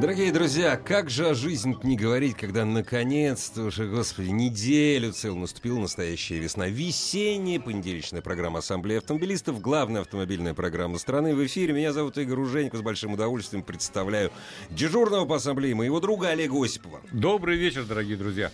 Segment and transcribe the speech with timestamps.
[0.00, 5.80] Дорогие друзья, как же о жизни не говорить, когда наконец-то уже, господи, неделю целую наступила
[5.80, 6.68] настоящая весна.
[6.68, 11.74] Весенняя понедельничная программа Ассамблеи автомобилистов, главная автомобильная программа страны в эфире.
[11.74, 14.30] Меня зовут Игорь Уженько, с большим удовольствием представляю
[14.70, 17.00] дежурного по ассамблее моего друга Олега Осипова.
[17.10, 18.52] Добрый вечер, дорогие друзья.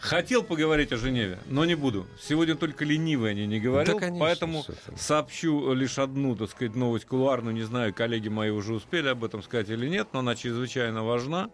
[0.00, 2.06] Хотел поговорить о Женеве, но не буду.
[2.20, 4.64] Сегодня только ленивый о ней не говорил, Да, конечно, поэтому
[4.96, 7.54] сообщу лишь одну, так сказать, новость кулуарную.
[7.54, 11.50] Не знаю, коллеги мои уже успели об этом сказать или нет, но она чрезвычайно важна.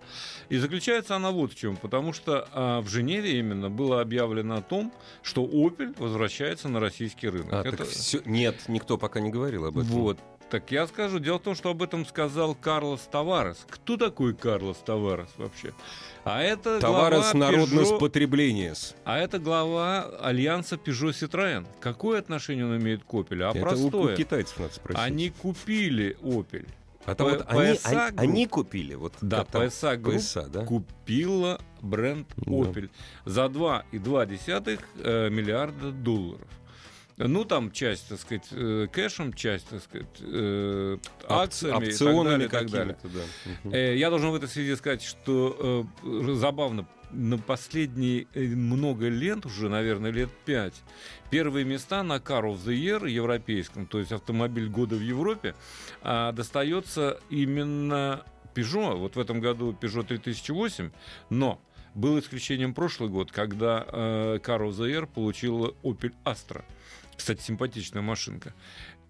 [0.50, 1.76] И заключается она вот в чем.
[1.76, 4.92] Потому что а, в Женеве именно было объявлено о том,
[5.22, 7.52] что Opel возвращается на российский рынок.
[7.52, 9.90] А, Это- так всё- Нет, никто пока не говорил об этом.
[9.90, 10.18] Вот.
[10.50, 13.66] Так я скажу, дело в том, что об этом сказал Карлос Таварес.
[13.68, 15.72] Кто такой Карлос Таварес вообще?
[16.24, 17.50] А это Товарос глава
[18.38, 18.74] потребления.
[19.04, 21.66] а это глава альянса Peugeot Citroën.
[21.80, 23.42] Какое отношение он имеет к Opel?
[23.42, 24.14] А Это простое.
[24.14, 25.02] у китайцев надо спросить.
[25.02, 26.66] Они купили Opel.
[27.06, 29.42] А там П- вот они, они- они купили, вот Да?
[29.44, 30.64] PSA Group PSA, да?
[30.64, 32.50] купила бренд Да.
[32.52, 32.88] Opel
[33.26, 36.48] за 2,2 э, миллиарда долларов.
[37.16, 40.96] Ну, там часть, так сказать, э, кэшем, часть, так сказать, э,
[41.28, 43.28] акциями опционами и так далее, и так далее.
[43.64, 43.76] да.
[43.76, 49.46] Э, Я должен в этой связи сказать, что э, забавно, на последние э, много лет,
[49.46, 50.82] уже, наверное, лет пять,
[51.30, 55.54] первые места на Car of the Year европейском, то есть автомобиль года в Европе,
[56.02, 58.96] а, достается именно Peugeot.
[58.96, 60.90] Вот в этом году Peugeot 3008,
[61.30, 61.60] но
[61.94, 66.64] был исключением прошлый год, когда э, Car of the Year получила Opel Astra.
[67.16, 68.54] Кстати, симпатичная машинка.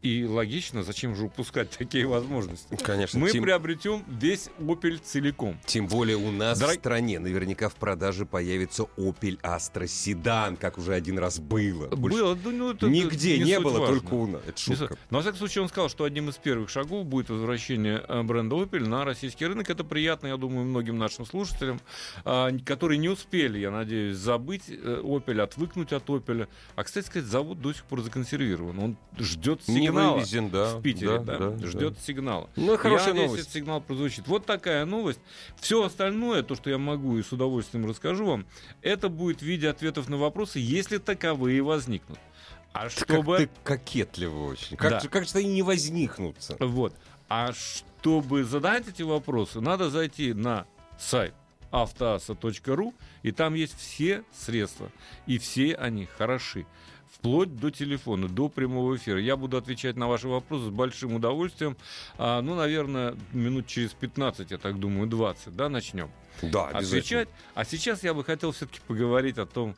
[0.05, 2.77] И логично, зачем же упускать такие возможности?
[2.77, 5.59] Конечно, Мы тем, приобретем весь Opel целиком.
[5.65, 10.77] тем более у нас Дорог- в стране наверняка в продаже появится Opel Astra седан, как
[10.77, 11.87] уже один раз было.
[11.87, 13.97] Больше Было, ну, это Нигде не, суть было, важно.
[14.01, 14.43] только у нас.
[14.47, 14.99] Это Не шутка.
[15.09, 18.57] Но, во всяком случае, он сказал, что одним из первых шагов будет возвращение э, бренда
[18.57, 19.71] Opel на российский рынок.
[19.71, 21.81] Это приятно, я думаю, многим нашим слушателям,
[22.27, 26.47] а, которые не успели, я надеюсь, забыть э, Opel, отвыкнуть от Opel.
[26.77, 28.79] А, кстати сказать, завод до сих пор законсервирован.
[28.79, 30.77] Он ждет Не сигнала вывезен, да.
[30.77, 32.01] в Питере, да, да, да, ждет да.
[32.01, 32.51] сигнала.
[32.57, 33.43] Ну, хорошая я надеюсь, новость.
[33.43, 34.27] этот сигнал прозвучит.
[34.29, 35.21] Вот такая новость.
[35.61, 38.47] Все остальное, то, что я могу и с удовольствием расскажу вам,
[38.83, 42.19] это будет в виде ответов на вопросы, если таковые возникнут.
[42.73, 43.37] А чтобы...
[43.39, 44.77] Как ты кокетливо очень.
[44.77, 45.01] Как, Да.
[45.01, 46.57] же, как же они не возникнутся?
[46.59, 46.93] Вот.
[47.29, 50.67] А чтобы задать эти вопросы, надо зайти на
[50.99, 51.35] сайт
[51.71, 54.91] автоаса.ру, и там есть все средства,
[55.27, 56.67] и все они хороши.
[57.19, 59.21] Вплоть до телефона, до прямого эфира.
[59.21, 61.77] Я буду отвечать на ваши вопросы с большим удовольствием.
[62.19, 66.11] А, ну, наверное, минут через 15, я так думаю, 20, да, начнем
[66.43, 67.29] Да, отвечать.
[67.55, 69.77] А сейчас я бы хотел все-таки поговорить о том,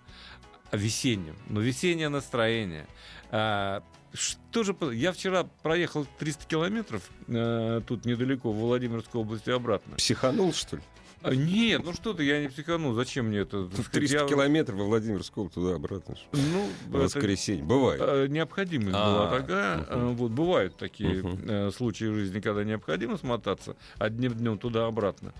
[0.71, 1.37] о весеннем.
[1.49, 2.87] Но весеннее настроение.
[3.31, 3.83] А,
[4.15, 4.75] что же...
[4.93, 9.97] Я вчера проехал 300 километров э, тут недалеко, в Владимирской области обратно.
[9.97, 10.83] Психанул, что ли?
[11.23, 12.95] А, нет, ну что ты, я не психанул.
[12.95, 13.65] Зачем мне это?
[13.67, 16.15] так Тут сказать, 300 я- километров во Владимирскую туда-обратно.
[16.33, 17.65] Ну, В воскресенье.
[17.65, 18.01] Бывает.
[18.05, 19.87] э, необходимость А, была такая.
[19.89, 25.33] Э, Вот бывают такие э, случаи в жизни, когда необходимо смотаться одним днем туда-обратно.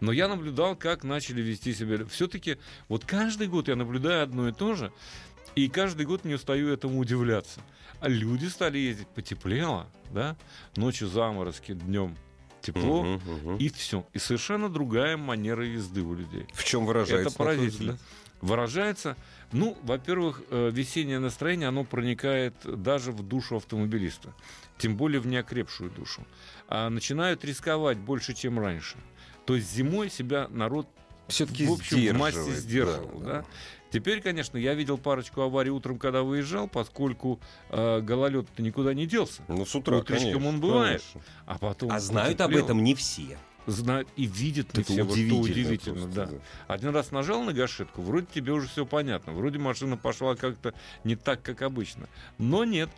[0.00, 2.04] Но я наблюдал, как начали вести себя.
[2.06, 4.92] Все-таки вот каждый год я наблюдаю одно и то же,
[5.56, 7.60] и каждый год не устаю этому удивляться.
[8.00, 10.36] А люди стали ездить потеплело, да,
[10.76, 12.16] ночью заморозки, днем
[12.62, 13.56] тепло, Мгм, мгм.
[13.56, 14.06] и все.
[14.12, 16.46] И совершенно другая манера езды у людей.
[16.54, 17.28] В чем выражается?
[17.28, 17.98] Это поразительно.
[18.40, 19.16] Выражается,
[19.52, 24.34] ну, во-первых, э, весеннее настроение, оно проникает даже в душу автомобилиста,
[24.78, 26.26] тем более в неокрепшую душу.
[26.68, 28.96] А начинают рисковать больше, чем раньше.
[29.46, 30.88] То есть зимой себя народ
[31.28, 33.20] Все-таки в общем, в массе сдерживал.
[33.20, 33.44] да, да.
[33.92, 39.42] Теперь, конечно, я видел парочку аварий утром, когда выезжал, поскольку э, гололед-то никуда не делся.
[39.48, 41.02] Ну, с утра, Утречком конечно, он бывает.
[41.02, 41.20] конечно.
[41.46, 43.36] А потом А знают об этом не все.
[43.66, 45.02] Знают и видят не Это все.
[45.04, 46.26] Вот что удивительно удивительно, просто,
[46.66, 46.74] да.
[46.74, 49.32] Один раз нажал на гашетку, вроде тебе уже все понятно.
[49.32, 50.74] Вроде машина пошла как-то
[51.04, 52.08] не так, как обычно.
[52.38, 52.90] Но нет.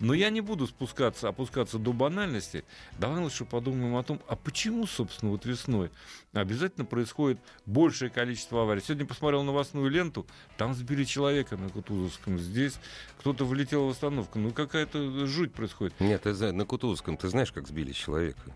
[0.00, 2.64] Но я не буду спускаться, опускаться до банальности.
[2.98, 5.90] Давай лучше подумаем о том, а почему, собственно, вот весной
[6.32, 8.80] обязательно происходит большее количество аварий.
[8.80, 10.26] Сегодня посмотрел новостную ленту,
[10.56, 12.38] там сбили человека на Кутузовском.
[12.38, 12.74] Здесь
[13.18, 14.38] кто-то влетел в остановку.
[14.38, 15.98] Ну, какая-то жуть происходит.
[16.00, 18.52] Нет, ты на Кутузовском ты знаешь, как сбили человека?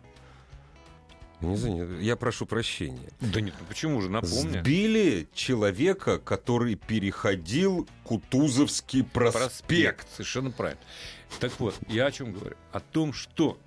[1.43, 3.11] Не я прошу прощения.
[3.21, 4.61] Да нет, ну почему же, напомню.
[4.61, 9.43] Сбили человека, который переходил Кутузовский проспект.
[9.43, 10.81] Проспект, совершенно правильно.
[11.41, 12.57] Так вот, я о чем говорю?
[12.73, 13.59] О том, что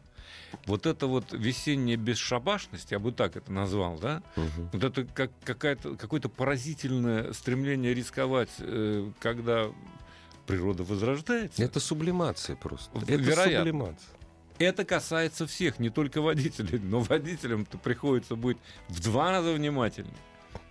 [0.66, 4.70] вот эта вот весенняя бесшабашность, я бы так это назвал, да, Мгм.
[4.72, 9.68] вот это как какая-то, какое-то поразительное стремление рисковать, э, когда
[10.48, 11.62] природа возрождается.
[11.62, 12.98] Это сублимация просто.
[13.00, 13.58] Это вероятно.
[13.72, 14.10] сублимация.
[14.58, 18.58] Это касается всех, не только водителей, но водителям-то приходится быть
[18.88, 20.14] в два раза внимательнее.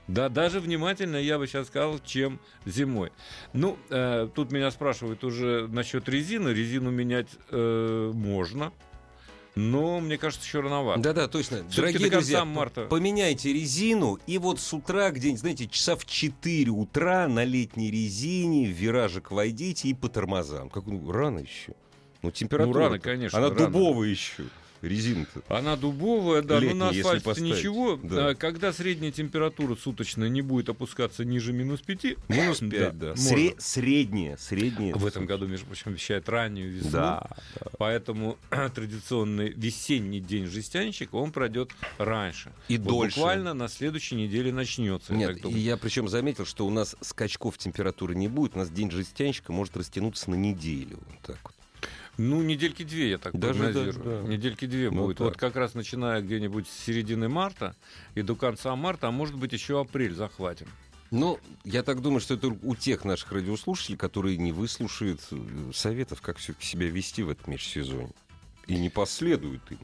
[0.07, 3.11] Да, даже внимательно, я бы сейчас сказал, чем зимой.
[3.55, 6.51] Ну, э, тут меня спрашивают уже насчет резины.
[6.51, 8.71] Резину менять э, можно,
[9.55, 11.01] но мне кажется, еще рановато.
[11.01, 11.59] Да-да, точно.
[11.71, 12.87] Всё-таки Дорогие друзья, марта.
[12.87, 18.67] поменяйте резину, и вот с утра где-нибудь, знаете, часа в 4 утра на летней резине
[18.67, 20.69] в виражик войдите и по тормозам.
[20.69, 21.75] Как, ну, рано еще.
[22.25, 22.79] Ну, температура.
[22.79, 23.67] Ну, рано, конечно, Она рано.
[23.67, 24.45] дубовая еще.
[24.83, 25.41] Резина-то.
[25.49, 27.99] Она дубовая, да, Летняя, но на асфальте ничего.
[28.03, 28.29] да.
[28.29, 33.13] А, Когда средняя температура суточная не будет опускаться ниже минус 5, Минус 5, да.
[33.13, 34.95] Сре- средняя, средняя.
[34.95, 36.91] В этом году, между прочим, обещают раннюю весну.
[36.91, 37.31] Да,
[37.61, 37.67] да.
[37.79, 38.37] Поэтому
[38.75, 42.53] традиционный весенний день жестянщика, он пройдет раньше.
[42.69, 43.17] И Вот дольше.
[43.17, 45.15] Буквально на следующей неделе начнется.
[45.15, 48.55] я Нет, так и я причем заметил, что у нас скачков температуры не будет.
[48.55, 50.99] У нас день жестянщика может растянуться на неделю.
[51.09, 51.55] Вот так вот.
[52.17, 54.05] Ну, недельки две, я так Даже прогнозирую.
[54.05, 54.29] да, да.
[54.29, 55.19] Недельки две Ну, будет.
[55.19, 55.27] так.
[55.27, 57.75] Вот как раз начиная где-нибудь с середины марта
[58.15, 60.67] и до конца марта, а может быть еще апрель захватим.
[61.11, 66.21] Ну, я так думаю, что это у тех наших радиослушателей, которые не выслушают э, советов,
[66.21, 68.11] как все-таки себя вести в этом межсезонье.
[68.67, 69.79] И не последуют им.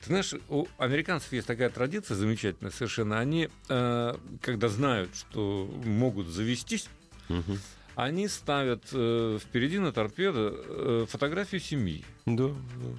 [0.00, 3.18] Ты знаешь, у американцев есть такая традиция замечательная совершенно.
[3.18, 6.88] Они, э, когда знают, что могут завестись,
[7.98, 12.04] они ставят э, впереди на торпедо э, фотографию семьи.
[12.26, 12.50] Да,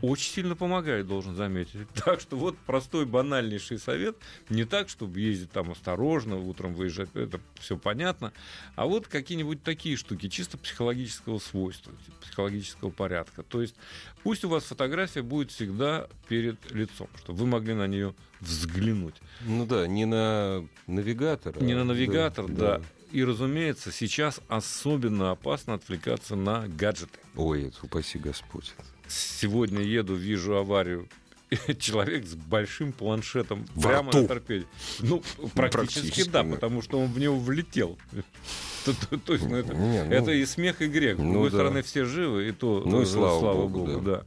[0.01, 1.87] Очень сильно помогает, должен заметить.
[2.03, 4.17] Так что вот простой банальнейший совет.
[4.49, 8.33] Не так, чтобы ездить там осторожно, утром выезжать, это все понятно.
[8.75, 13.43] А вот какие-нибудь такие штуки, чисто психологического свойства, типа психологического порядка.
[13.43, 13.75] То есть
[14.23, 19.15] пусть у вас фотография будет всегда перед лицом, чтобы вы могли на нее взглянуть.
[19.45, 21.55] Ну да, не на навигатор.
[21.57, 22.81] а- Не на навигатор, да.
[23.11, 27.19] И, разумеется, сейчас особенно опасно отвлекаться на гаджеты.
[27.35, 28.73] Ой, упаси Господь.
[29.07, 31.07] Сегодня еду, вижу аварию.
[31.79, 34.21] Человек с большим планшетом Во прямо рту.
[34.21, 34.65] на торпеде.
[34.99, 35.23] Ну,
[35.55, 36.51] практически, Практически, да, да.
[36.51, 37.97] потому что он в него влетел.
[38.85, 41.17] То, то- то есть, ну, это, Не, ну, это и смех, и грех.
[41.17, 41.57] С ну другой да.
[41.57, 44.23] стороны, все живы, и то Ну и э, слава богу, богу, да.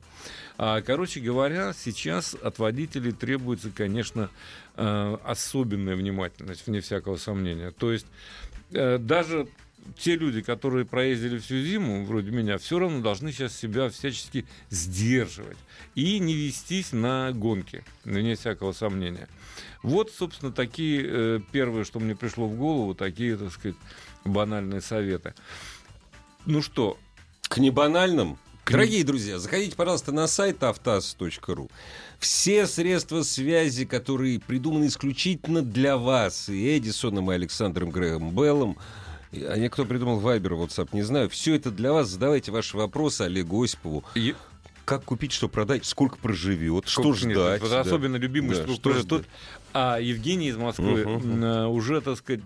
[0.59, 4.29] А, короче говоря, сейчас от водителей требуется, конечно,
[4.77, 7.71] э, особенная внимательность, вне всякого сомнения.
[7.71, 8.07] То есть
[8.73, 9.49] даже
[9.99, 15.59] те люди, которые проездили всю зиму, вроде меня, все равно должны сейчас себя всячески сдерживать
[15.95, 19.29] и не вестись на гонки, вне всякого сомнения.
[19.83, 23.77] Вот, собственно, такие э, первые, что мне пришло в голову, такие, так сказать,
[24.25, 25.35] банальные советы.
[26.47, 26.99] Ну что,
[27.49, 28.39] К небанальным.
[28.65, 31.69] Дорогие друзья, заходите, пожалуйста, на сайт автаз.ру.
[32.27, 38.79] Все средства связи, которые придуманы исключительно для вас, и Эдисоном, и Александром Грэем Беллом,
[39.33, 41.29] и- а кто придумал Вайбер, WhatsApp, не знаю.
[41.31, 42.11] Все это для вас.
[42.11, 44.05] Задавайте ваши вопросы Олегу Осипову.
[44.15, 44.37] е-
[44.85, 47.61] Как купить, что продать, сколько проживет, что Сколько- нет, ждать.
[47.61, 47.81] вот да.
[47.81, 49.27] Особенно любимый, Да, что, что что ждать.
[49.73, 52.43] А Евгений из Москвы м, уже, так сказать,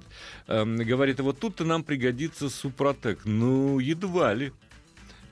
[0.47, 3.21] эм, говорит, вот тут-то нам пригодится Супротек.
[3.25, 4.53] Ну, едва ли.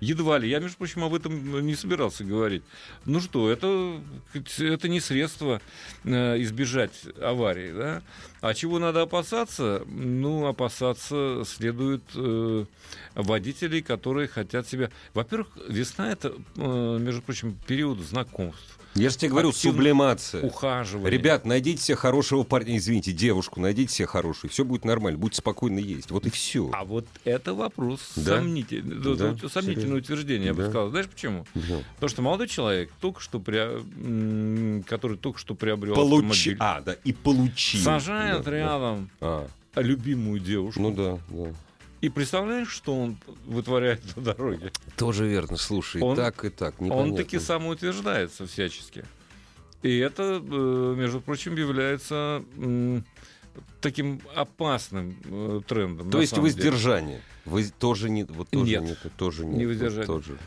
[0.04, 0.48] Едва ли.
[0.48, 2.62] Я, между прочим, об этом не собирался говорить.
[3.06, 4.00] Ну что, это,
[4.58, 5.60] это не средство
[6.04, 8.02] э, избежать аварии, да?
[8.40, 9.82] А чего надо опасаться?
[9.86, 12.66] Ну, опасаться следует э,
[13.14, 14.90] водителей, которые хотят себя...
[15.14, 20.42] Во-первых, весна— это, э, между прочим, период знакомств, Я же тебе говорю, сублимация.
[20.42, 21.10] ухаживания.
[21.10, 25.80] Ребят, найдите себе хорошего парня, извините, девушку, найдите себе хорошую, все будет нормально, будете спокойно
[25.80, 26.10] есть.
[26.12, 26.70] Вот и все.
[26.72, 28.36] А вот это вопрос Да?
[28.36, 28.96] сомнительный.
[29.16, 30.68] Да, Вот Сомнительное утверждение, я бы Да.
[30.70, 30.90] сказал.
[30.90, 31.44] Знаешь почему?
[31.96, 36.26] Потому что молодой человек, только что м, который только что приобрел Получи.
[36.52, 37.78] автомобиль, А, да, и получи.
[37.78, 38.56] сажает Да, да.
[38.56, 39.46] рядом А,
[39.76, 40.80] любимую девушку.
[40.80, 41.52] ну да, да.
[42.04, 44.70] И представляешь, что он вытворяет на дороге?
[44.98, 47.16] Тоже верно, слушай, Он- так, и так, Он непонятно.
[47.16, 49.06] таки самоутверждается всячески.
[49.80, 52.44] И это, э, между прочим, является
[53.80, 56.10] таким опасным э, трендом.
[56.10, 56.56] То есть самом деле.
[56.56, 57.22] воздержание.
[57.46, 60.06] Вы тоже не, вот тоже Нет, нет, тоже не вот воздержание.
[60.06, 60.38] тоже.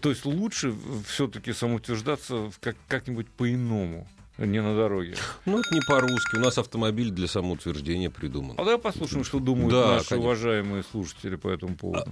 [0.00, 0.74] То есть лучше
[1.06, 4.08] все-таки самоутверждаться как- как-нибудь по-иному,
[4.46, 5.14] не на дороге.
[5.46, 6.36] Ну, это не по-русски.
[6.36, 8.54] У нас автомобиль для самоутверждения придуман.
[8.58, 10.18] А давай послушаем, что думают Да, наши конечно.
[10.18, 12.10] уважаемые слушатели по этому поводу.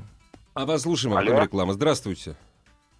[0.54, 1.30] А вас слушаем, а Алло.
[1.30, 1.72] потом реклама.
[1.72, 2.34] Здравствуйте.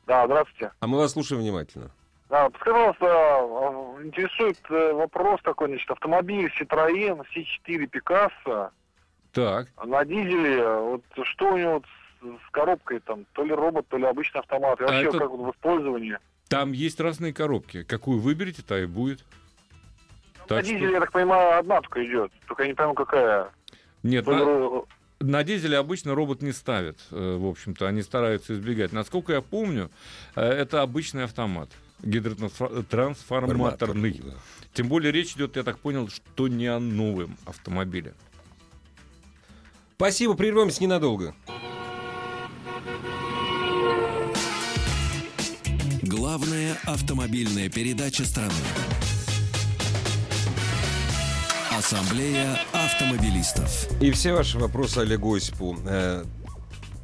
[0.07, 0.73] Да, здравствуйте.
[0.81, 1.91] А мы вас слушаем внимательно.
[2.31, 8.69] А, подскажите, пожалуйста, интересует э, вопрос такой, значит, автомобиль Citroёn C4 Picasso
[9.33, 9.69] Так.
[9.85, 11.83] на дизеле, вот что у него
[12.21, 15.19] с, с коробкой там, то ли робот, то ли обычный автомат, и А вообще это-
[15.19, 16.19] как вот в использовании.
[16.49, 17.83] Там есть разные коробки.
[17.85, 19.25] Какую выберете, та и будет.
[20.41, 23.51] на Так что- дизеле, я так понимаю, одна только идет, только я не пойму, какая.
[24.03, 24.83] Нет, ли на,
[25.21, 28.93] на дизеле обычно робот не ставят, э, в общем-то, они стараются избегать.
[28.93, 29.91] Насколько я помню,
[30.37, 31.69] э, это обычный автомат
[32.03, 34.23] гидротрансформаторный.
[34.25, 34.33] Да.
[34.73, 38.15] Тем более речь идет, я так понял, что не о новом автомобиле.
[39.97, 41.35] Спасибо, прервемся ненадолго.
[46.39, 48.53] Главная автомобильная передача страны.
[51.77, 53.89] Ассамблея автомобилистов.
[54.01, 56.25] И все ваши вопросы Олегу Осипу э,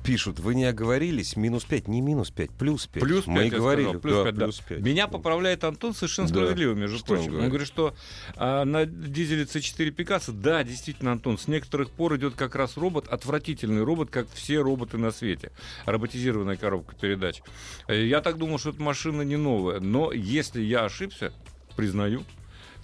[0.05, 0.39] пишут.
[0.39, 1.35] Вы не оговорились?
[1.37, 3.03] Минус 5, не минус 5, плюс 5.
[3.03, 3.85] Плюс Мы и 5, я говорили.
[3.87, 4.45] сказал, плюс да, 5, да.
[4.45, 4.79] плюс 5.
[4.81, 6.35] Меня поправляет Антон совершенно Да.
[6.35, 7.33] справедливо, между Что он прочим.
[7.33, 7.51] Он говорит?
[7.51, 7.95] говорит, что
[8.37, 13.09] а, на дизеле C4 Picasso, да, действительно, Антон, с некоторых пор идет как раз робот,
[13.09, 15.51] отвратительный робот, как все роботы на свете.
[15.87, 17.43] Роботизированная коробка передач.
[17.89, 21.33] Э, Я так думал, что эта машина не новая, но если я ошибся,
[21.77, 22.23] признаю,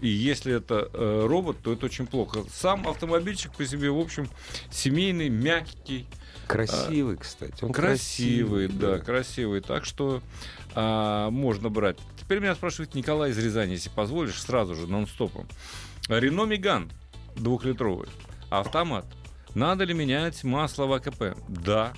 [0.00, 2.40] и если это э, робот, то это очень плохо.
[2.50, 4.28] Сам автомобильчик по себе, в общем,
[4.70, 6.06] семейный, мягкий,
[6.50, 7.64] Красивый, кстати.
[7.64, 8.98] Он красивый, да, да.
[8.98, 9.60] красивый.
[9.60, 10.20] Так что
[10.74, 11.98] а, можно брать.
[12.18, 15.46] Теперь меня спрашивает Николай из Рязани, если позволишь, сразу же, нон-стопом.
[16.08, 16.90] Рено Меган
[17.36, 18.08] двухлитровый,
[18.50, 19.06] автомат.
[19.54, 21.36] Надо ли менять масло в АКП?
[21.48, 21.92] Да,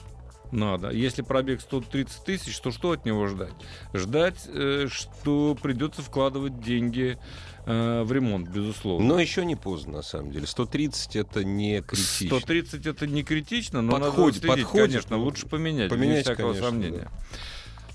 [0.52, 0.90] надо.
[0.90, 3.54] Если пробег 130 тысяч, то что от него ждать?
[3.94, 7.18] Ждать, э, что придется вкладывать деньги
[7.66, 9.06] э, в ремонт, безусловно.
[9.06, 10.46] Но еще не поздно, на самом деле.
[10.46, 12.38] 130 это не критично.
[12.38, 14.86] 130 это не критично, но Подходит, надо следить, подходит.
[14.92, 17.10] конечно, лучше поменять, Поменять, без всякого конечно, сомнения.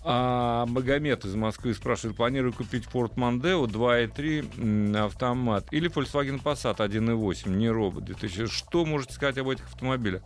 [0.09, 6.77] А Магомед из Москвы спрашивает, планирую купить Ford Mondeo 2.3 м, автомат или Volkswagen Passat
[6.77, 8.47] 1.8, не робот 2000.
[8.47, 10.21] Что можете сказать об этих автомобилях?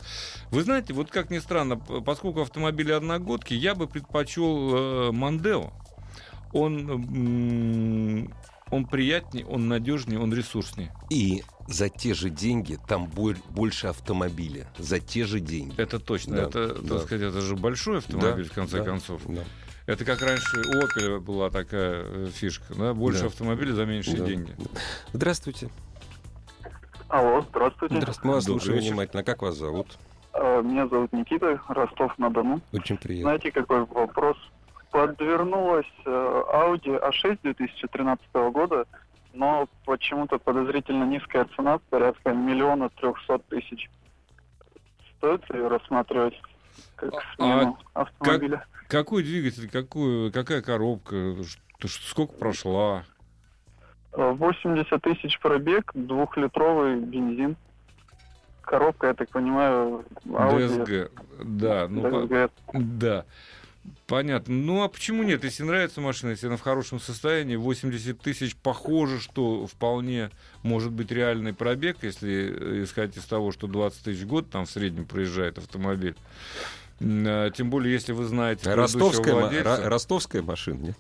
[0.51, 5.71] Вы знаете, вот как ни странно, поскольку автомобили одногодки, я бы предпочел э, Mondeo.
[6.53, 8.29] Он,
[8.71, 10.93] он приятнее, он надежнее, он ресурснее.
[11.09, 14.67] И за те же деньги там боль- больше автомобиля.
[14.77, 15.73] За те же деньги.
[15.79, 16.37] Это точно.
[16.37, 16.95] Да, это, да.
[16.95, 19.21] так сказать, это же большой автомобиль, Да, в конце да, концов.
[19.27, 19.41] да.
[19.87, 22.93] Это как раньше у Opel была такая э, фишка, да?
[22.93, 23.25] Больше Да.
[23.27, 24.25] автомобилей за меньшие Да.
[24.25, 24.55] деньги.
[25.11, 25.69] Здравствуйте.
[27.09, 27.95] Алло, здравствуйте.
[27.97, 28.27] Здравствуйте.
[28.27, 29.23] Мы вас слушаем внимательно.
[29.23, 29.97] Как вас зовут?
[30.33, 32.61] Э, Меня зовут Никита, Ростов-на-Дону.
[32.71, 33.31] Очень приятно.
[33.31, 34.37] Знаете, какой вопрос?
[34.91, 38.85] Подвернулась э, Audi A6 2013 года,
[39.33, 43.89] но почему-то подозрительно низкая цена, порядка миллиона трехсот тысяч.
[45.17, 46.39] Стоит ее рассматривать
[46.95, 48.65] как А- смену автомобиля?
[48.89, 51.35] Какой двигатель, какую, какая коробка,
[51.87, 53.05] сколько прошла?
[54.11, 57.55] Э, 80 тысяч пробег, двухлитровый бензин.
[58.61, 61.11] Коробка, я так понимаю, Audi DSG.
[61.43, 62.51] Да, ну, DSG.
[62.73, 63.25] да.
[64.07, 64.53] Понятно.
[64.53, 65.43] Ну, а почему нет?
[65.43, 70.29] Если нравится машина, если она в хорошем состоянии, 80 тысяч, похоже, что вполне
[70.63, 72.29] может быть реальный пробег, если
[72.81, 76.15] э, исходить из того, что 20 тысяч в год там в среднем проезжает автомобиль.
[77.01, 79.89] А, Тем более, если вы знаете предыдущего Ростовская, владельца.
[79.89, 80.97] ростовская машина, нет?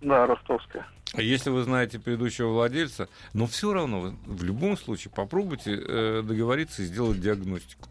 [0.00, 0.86] Да, ростовская.
[1.16, 6.84] Если вы знаете предыдущего владельца, но все равно в любом случае попробуйте э, договориться и
[6.84, 7.88] сделать диагностику.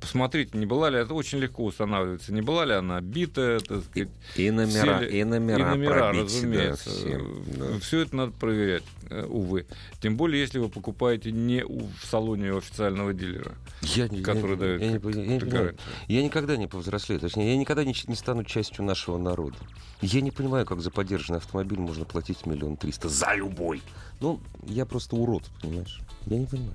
[0.00, 4.08] Посмотрите, не была ли это очень легко устанавливается, не была ли она битая, так сказать,
[4.36, 6.90] И номера, Все ли- и номера, и номера, пробить, разумеется.
[6.90, 7.78] да, всем, да.
[7.80, 9.66] Все это надо проверять, э, увы.
[10.00, 13.52] Тем более, если вы покупаете не в салоне у официального дилера,
[13.82, 15.40] Я, не- который я, дает я не я не понимаю.
[15.50, 15.78] гарантию.
[16.08, 19.58] Я никогда не повзрослею, точнее, я никогда не, не стану частью нашего народа.
[20.00, 23.82] Я не понимаю, как за поддержанный автомобиль можно платить миллион триста за любой.
[24.20, 26.00] Ну, я просто урод, понимаешь?
[26.24, 26.72] Я не понимаю.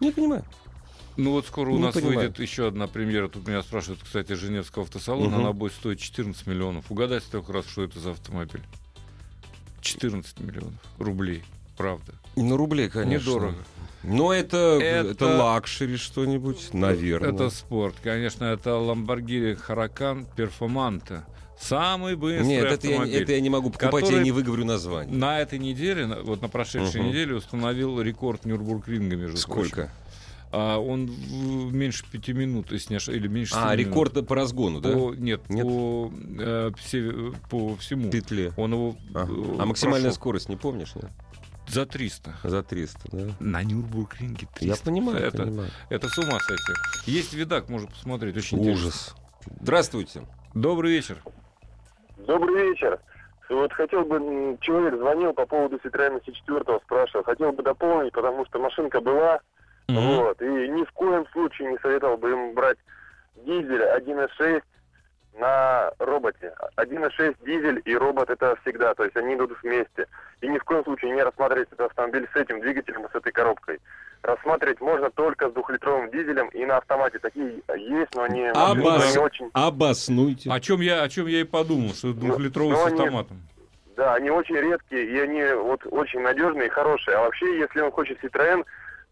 [0.00, 0.44] Не понимаю.
[1.16, 2.18] Ну вот скоро у Не нас понимаю.
[2.18, 3.28] выйдет еще одна премьера.
[3.28, 5.30] Тут меня спрашивают, кстати, Женевского автосалона.
[5.30, 5.40] Мгм.
[5.40, 6.90] Она будет стоить 14 миллионов.
[6.90, 8.62] Угадайте трех раз, что это за автомобиль.
[9.80, 11.42] 14 миллионов рублей.
[11.76, 12.12] Правда.
[12.36, 13.28] На рублей, конечно.
[13.30, 13.56] Недорого.
[14.02, 15.26] Но это, Это- это...
[15.36, 17.32] luxury что-нибудь, наверное.
[17.32, 17.94] Это спорт.
[18.02, 21.22] Конечно, это Lamborghini Huracan Performante.
[21.58, 25.16] Самый быстрый Нет, это я, это я не могу покупать, который- я не выговорю название.
[25.16, 27.08] На этой неделе, вот на прошедшей Мгм.
[27.10, 29.88] неделе, установил рекорд Нюрбургринга, между прочим.
[30.58, 33.86] А он в- меньше пяти минут, если не ошибаюсь, или меньше А, минут.
[33.86, 34.90] рекорд по разгону, да?
[34.92, 35.66] По- нет, Нет?
[35.66, 36.10] По,
[36.40, 38.10] э, все- по всему.
[38.10, 38.52] Петле.
[38.56, 39.30] Он его Ага.
[39.30, 41.10] э, А максимальная прошел скорость не помнишь, нет?
[41.68, 42.36] за 300.
[42.42, 43.26] За 300, да?
[43.38, 44.64] На Нюрбургринге 300.
[44.64, 45.68] Я понимаю, это, понимаю.
[45.90, 46.72] это с ума сойти.
[47.10, 48.34] Есть видак, можно посмотреть.
[48.38, 48.86] Очень интересно.
[48.86, 49.14] Ужас.
[49.60, 50.22] Здравствуйте.
[50.54, 51.18] Добрый вечер.
[52.26, 52.98] Добрый вечер.
[53.50, 58.58] Вот хотел бы, человек звонил по поводу Citroёn C4, спрашивал, хотел бы дополнить, потому что
[58.58, 59.40] машинка была,
[59.88, 60.16] Мгм.
[60.16, 62.78] вот, и ни в коем случае не советовал бы им брать
[63.36, 64.62] дизель 1.6
[65.38, 66.52] на роботе.
[66.76, 70.06] 1.6 дизель и робот это всегда, то есть они идут вместе.
[70.40, 73.32] И ни в коем случае не рассматривать этот автомобиль с этим двигателем, и с этой
[73.32, 73.78] коробкой.
[74.22, 77.18] Рассматривать можно только с двухлитровым дизелем и на автомате.
[77.18, 79.50] Такие есть, но они, Обос- они очень...
[79.52, 80.50] Обоснуйте.
[80.50, 83.42] О чем я, о чем я и подумал, что это двухлитровый ну, с они- автоматом.
[83.96, 87.16] Да, они очень редкие, и они вот очень надежные и хорошие.
[87.16, 88.64] А вообще, если он хочет Citroën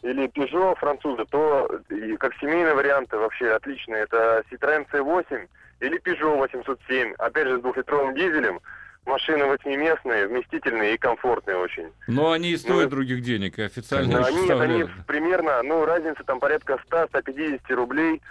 [0.02, 4.02] или Peugeot француза, то и как семейные варианты вообще отличные.
[4.02, 5.48] Это Citroën C8
[5.80, 7.14] или Peugeot 807.
[7.18, 8.60] Опять же, с двухлитровым дизелем.
[9.06, 11.92] Машины восьмиместные, вместительные и комфортные очень.
[12.06, 16.40] Но они и стоят Ну, других денег, и официально они, они примерно, ну, разница там
[16.40, 18.22] порядка 100-150 рублей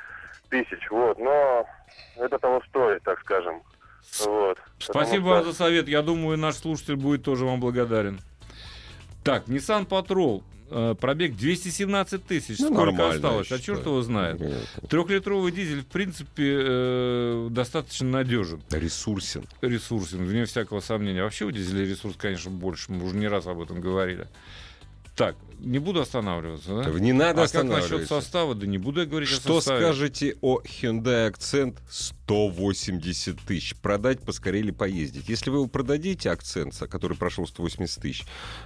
[0.50, 1.20] тысяч, вот.
[1.20, 1.68] Но
[2.16, 3.62] это того стоит, так скажем.
[4.26, 4.58] Вот.
[4.80, 5.88] Спасибо Потому вам за совет.
[5.88, 8.20] Я думаю, наш слушатель будет тоже вам благодарен.
[9.24, 10.44] Так, Nissan Patrol.
[10.74, 12.60] Э, Пробег 217 тысяч.
[12.60, 13.52] Ну, Сколько осталось?
[13.52, 14.42] А черт его знает.
[14.90, 18.62] Трехлитровый дизель, в принципе, э, достаточно надежен.
[18.72, 19.46] Ресурсен.
[19.62, 21.24] Ресурсен, вне всякого сомнения.
[21.24, 22.92] Вообще у дизеля ресурс, конечно, больше.
[22.92, 24.28] Мы уже не раз об этом говорили.
[25.16, 26.90] Так, не буду останавливаться, да?
[27.00, 28.22] Не надо а как насчет останавливаться.
[28.22, 28.56] состава?
[28.56, 29.86] Да не буду я говорить о Что составе.
[29.86, 33.76] скажете о Hyundai Accent 180 тысяч?
[33.76, 35.30] Продать поскорее или поездить?
[35.30, 38.26] Если вы его продадите, Accent, который прошел 180 тысяч,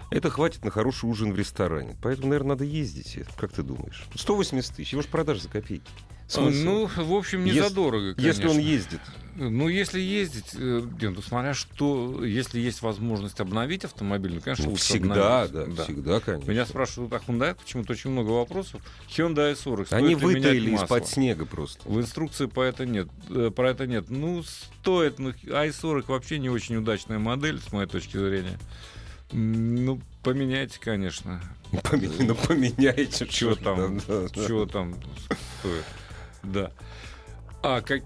[0.10, 1.96] это хватит на хороший ужин в ресторане.
[2.02, 3.18] Поэтому, наверное, надо ездить.
[3.38, 4.06] Как ты думаешь?
[4.16, 5.92] 180 тысяч, его же продашь за копейки.
[6.28, 6.64] Смысл?
[6.66, 8.28] Ну, в общем, не Если- задорого, конечно.
[8.28, 9.00] Если он ездит.
[9.40, 14.66] Ну, если ездить, э, нет, ну, смотря что, если есть возможность обновить автомобиль, ну, конечно,
[14.66, 15.84] Ну, лучше всегда, да, обновить.
[15.84, 16.50] всегда, конечно.
[16.52, 18.82] Меня спрашивают о Hyundai, почему-то очень много вопросов.
[19.16, 19.86] Hyundai i40.
[19.86, 21.88] стоит Они вытаили из-под снега просто.
[21.88, 24.10] В инструкции по это нет, э, про это нет.
[24.10, 24.42] Ну,
[24.82, 28.58] стоит, ну, i40 вообще не очень удачная модель, с моей точки зрения.
[29.32, 31.42] Ну, поменяйте, конечно.
[31.92, 33.28] Ну, поменяйте.
[33.30, 34.48] Что там, да, да, да.
[34.48, 34.96] чего там
[35.60, 35.84] стоит.
[36.52, 36.72] Да.
[37.64, 38.04] А, как...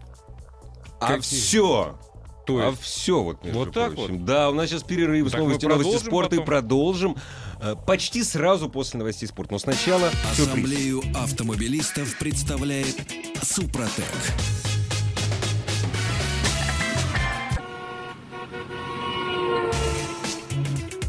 [0.99, 1.97] А все.
[2.45, 4.25] То А есть, все вот, между Вот так прочим.
[4.25, 6.45] Да, у нас сейчас перерыв с Так новости, новости спорта и потом?
[6.45, 7.15] продолжим
[7.62, 9.54] э, почти сразу после новостей спорта.
[9.54, 10.47] Но сначала сюрприз.
[10.47, 12.95] Ассамблею автомобилистов представляет
[13.43, 14.06] Супротек.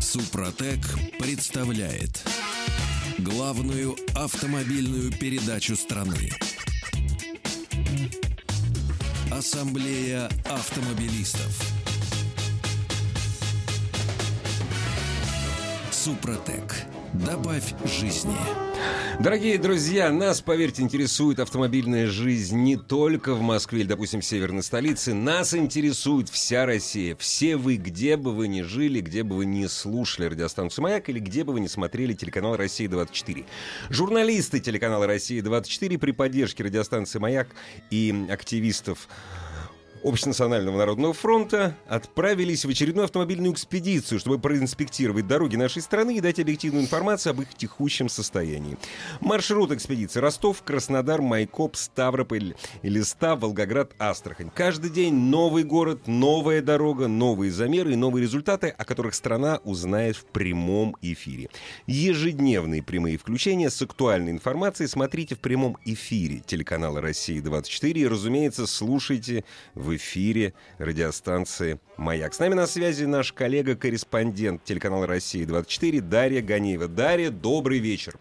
[0.01, 0.81] Супротек
[1.19, 2.23] представляет
[3.19, 6.31] главную автомобильную передачу страны.
[9.31, 11.61] Ассамблея автомобилистов.
[15.91, 16.92] Супротек.
[17.13, 18.35] Добавь жизни.
[19.21, 24.63] Дорогие друзья, нас, поверьте, интересует автомобильная жизнь не только в Москве или, допустим, в северной
[24.63, 25.13] столице.
[25.13, 27.15] Нас интересует вся Россия.
[27.17, 31.19] Все вы, где бы вы ни жили, где бы вы ни слушали радиостанцию «Маяк» или
[31.19, 33.45] где бы вы ни смотрели телеканал «Россия-24».
[33.91, 37.49] Журналисты телеканала «Россия-24» при поддержке радиостанции «Маяк»
[37.91, 39.07] и активистов
[40.05, 46.41] Общенационального народного фронта отправились в очередную автомобильную экспедицию, чтобы проинспектировать дороги нашей страны и дать
[46.41, 48.77] объективную информацию об их текущем состоянии.
[49.21, 54.51] Маршрут экспедиции Ростов, Краснодар, Майкоп, Ставрополь, Листа, Волгоград, Астрахань.
[54.53, 60.17] Каждый день новый город, новая дорога, новые замеры и новые результаты, о которых страна узнает
[60.17, 61.49] в прямом эфире.
[61.87, 69.45] Ежедневные прямые включения с актуальной информацией смотрите в прямом эфире телеканала «Россия-24» и, разумеется, слушайте
[69.77, 72.35] в эфире радиостанции «Маяк».
[72.35, 76.89] С нами на связи наш коллега-корреспондент телеканала «Россия-24» Дарья Ганеева.
[76.89, 78.15] Дарья, добрый вечер.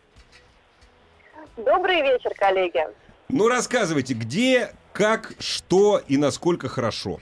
[1.57, 2.81] Добрый вечер, коллеги.
[3.29, 7.19] Ну, рассказывайте, где, как, что и насколько хорошо.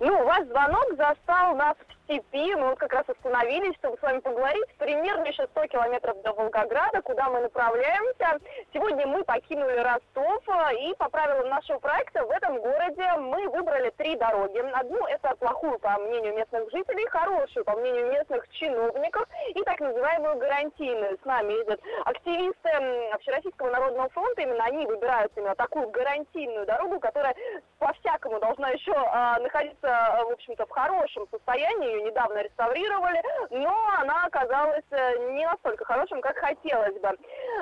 [0.00, 2.54] Ну, ваш звонок застал нас в степи.
[2.54, 4.68] Мы вот как раз остановились, чтобы с вами поговорить.
[4.78, 8.38] Примерно еще 100 километров до Волгограда, куда мы направляемся.
[8.72, 13.90] Сегодня мы покинули Ростов, э, и по правилам нашего проекта в этом городе мы выбрали
[13.96, 14.58] три дороги.
[14.72, 20.36] Одну это плохую, по мнению местных жителей, хорошую, по мнению местных чиновников, и так называемую
[20.36, 21.18] гарантийную.
[21.22, 22.70] С нами ездят активисты
[23.12, 24.42] Общероссийского народного фронта.
[24.42, 27.34] Именно они выбирают именно такую гарантийную дорогу, которая
[27.78, 32.01] по-всякому должна еще а, находиться, а, в общем-то, в хорошем состоянии.
[32.02, 37.16] Недавно реставрировали, но она оказалась э, не настолько хорошим, как хотелось бы.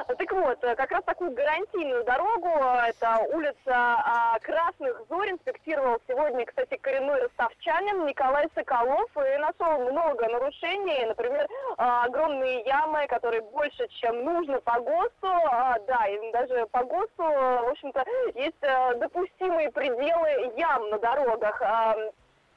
[0.07, 5.99] Так вот, э, как раз такую гарантийную дорогу, э, это улица а, Красных Зорь, инспектировал
[6.09, 13.43] сегодня, кстати, коренной ростовчанин Николай Соколов и нашел много нарушений, например, а, огромные ямы, которые
[13.43, 18.61] больше, чем нужно по ГОСТу, а, да, и даже по ГОСТу, в общем-то, есть
[18.99, 21.63] допустимые пределы ям на дорогах.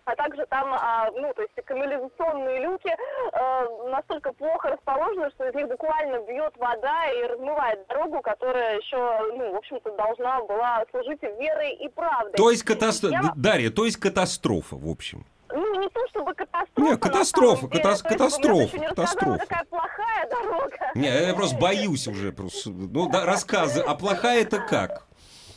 [0.05, 5.55] А, также там, а, ну, то есть канализационные люки э, настолько плохо расположены, что из
[5.55, 8.97] них буквально бьет вода и размывает дорогу, которая еще,
[9.37, 12.33] ну, в общем-то, должна была служить верой и правдой.
[12.33, 15.25] То есть катастрофа, Я- Дарья, то есть катастрофа, в общем.
[15.49, 16.81] Ну, не то чтобы катастрофа.
[16.81, 19.37] Не, на катастрофа, есть, катастрофа, еще не катастрофа.
[19.39, 20.91] какая плохая дорога.
[20.95, 22.31] Не, я просто боюсь уже.
[22.31, 22.71] Просто.
[22.71, 23.81] Ну, да, рассказы.
[23.81, 25.05] А плохая это как?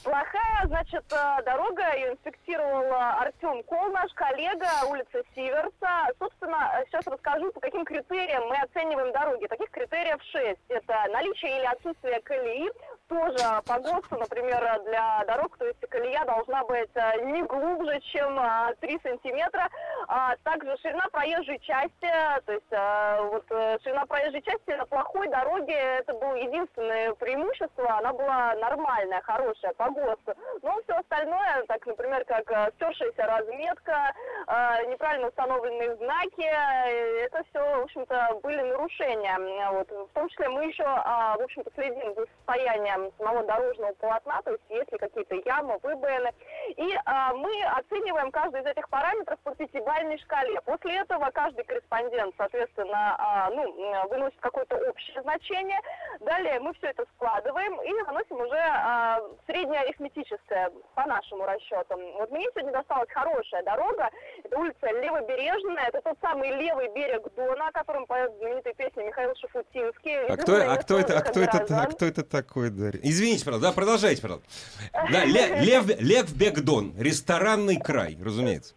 [0.07, 6.07] Плохая, значит, э, дорога, ее инспектировал э, Артем Кол, наш коллега, улица Сиверса.
[6.21, 9.49] Собственно, э, сейчас расскажу, по каким критериям мы оцениваем дороги.
[9.49, 10.61] Таких критериев шесть.
[10.69, 12.71] Это наличие или отсутствие колеи,
[13.09, 18.39] тоже по ГОСТу, например, для дорог, то есть колея должна быть э, не глубже, чем
[18.39, 19.69] э, 3 сантиметра.
[20.09, 22.11] А также ширина проезжей части,
[22.45, 27.99] то есть э, вот э, ширина проезжей части на плохой дороге это было единственное преимущество,
[27.99, 30.35] она была нормальная, хорошая по ГОСТу.
[30.63, 34.13] Но все остальное, так, например, как э, стершаяся разметка,
[34.47, 39.37] э, неправильно установленные знаки, э, это все, в общем-то, были нарушения.
[39.71, 39.91] Вот.
[39.91, 44.53] В том числе мы еще, а, в общем-то, следим за состоянием самого дорожного полотна, то
[44.53, 46.33] есть есть ли какие-то ямы, выбоины.
[46.77, 50.61] И а, мы оцениваем каждый из этих параметров по пятибалльной шкале.
[50.63, 55.79] После этого каждый корреспондент, соответственно, а, ну, выносит какое-то общее значение.
[56.21, 62.01] Далее мы все это складываем и выносим уже а, среднее арифметическое по нашему расчетам.
[62.15, 64.09] Вот мне сегодня досталась хорошая дорога.
[64.45, 65.89] Это улица Левобережная.
[65.89, 70.27] Это тот самый левый берег Дона, о котором поет знаменитая песня Михаил Шафутинский.
[70.27, 73.01] А кто, а кто это, а кто это, а кто это такой, Дарья?
[73.03, 74.49] Извините, пожалуйста, да, продолжайте, пожалуйста.
[75.11, 78.75] Да, Ле- Лев, Лев Бекдон, ресторанный край, разумеется.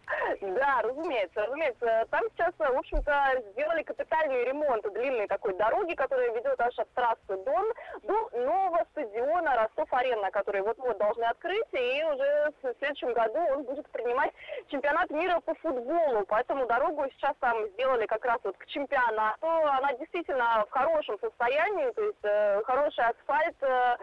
[0.54, 2.06] Да, разумеется, разумеется.
[2.10, 7.36] Там сейчас, в общем-то, сделали капитальный ремонт длинной такой дороги, которая ведет аж от трассы
[7.44, 13.62] Дон до нового стадиона Ростов-Арена, который вот-вот должны открыть, и уже в следующем году он
[13.64, 14.32] будет принимать
[14.68, 16.24] чемпионат мира по футболу.
[16.26, 19.46] Поэтому дорогу сейчас там сделали как раз вот к чемпионату.
[19.46, 23.96] Она действительно в хорошем состоянии, то есть э, хороший асфальт, э,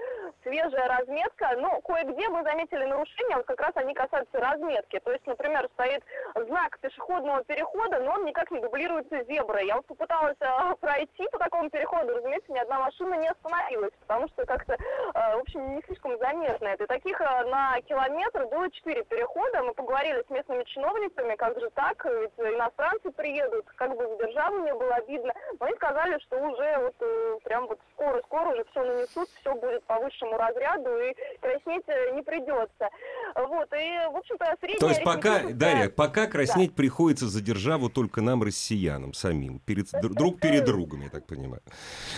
[0.44, 5.00] свежая разметка, но кое-где мы заметили нарушения, вот как раз они касаются разметки.
[5.00, 6.04] То есть, например, стоит
[6.36, 9.66] знак пешеходного перехода, но он никак не дублируется зеброй.
[9.66, 14.28] Я вот попыталась э, пройти по такому переходу, разумеется, ни одна машина не остановилась, потому
[14.30, 16.88] что как-то, э, в общем, не слишком заметно это.
[16.88, 19.64] Таких э, на километр было четыре перехода.
[19.64, 24.60] Мы поговорили с местными чиновниками, как же так, ведь иностранцы приедут, как бы за державу
[24.60, 25.34] не было обидно.
[25.60, 29.84] Но они сказали, что уже вот э, прям вот скоро-скоро уже все нанесут, все будет
[29.84, 32.90] по высшему разряду, и краснеть э, не придется.
[33.36, 38.22] Вот, и, в общем-то, средняя То есть пока, Дарья, пока краснеть приходится за державу только
[38.22, 41.62] нам, россиянам, самим, перед, друг перед другом, я так понимаю.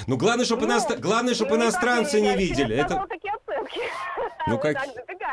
[0.07, 2.75] Но главное, чтобы, Ну, главное, чтобы ну, иностранцы не видели.
[2.75, 3.05] Это...
[4.47, 4.77] Ну, как-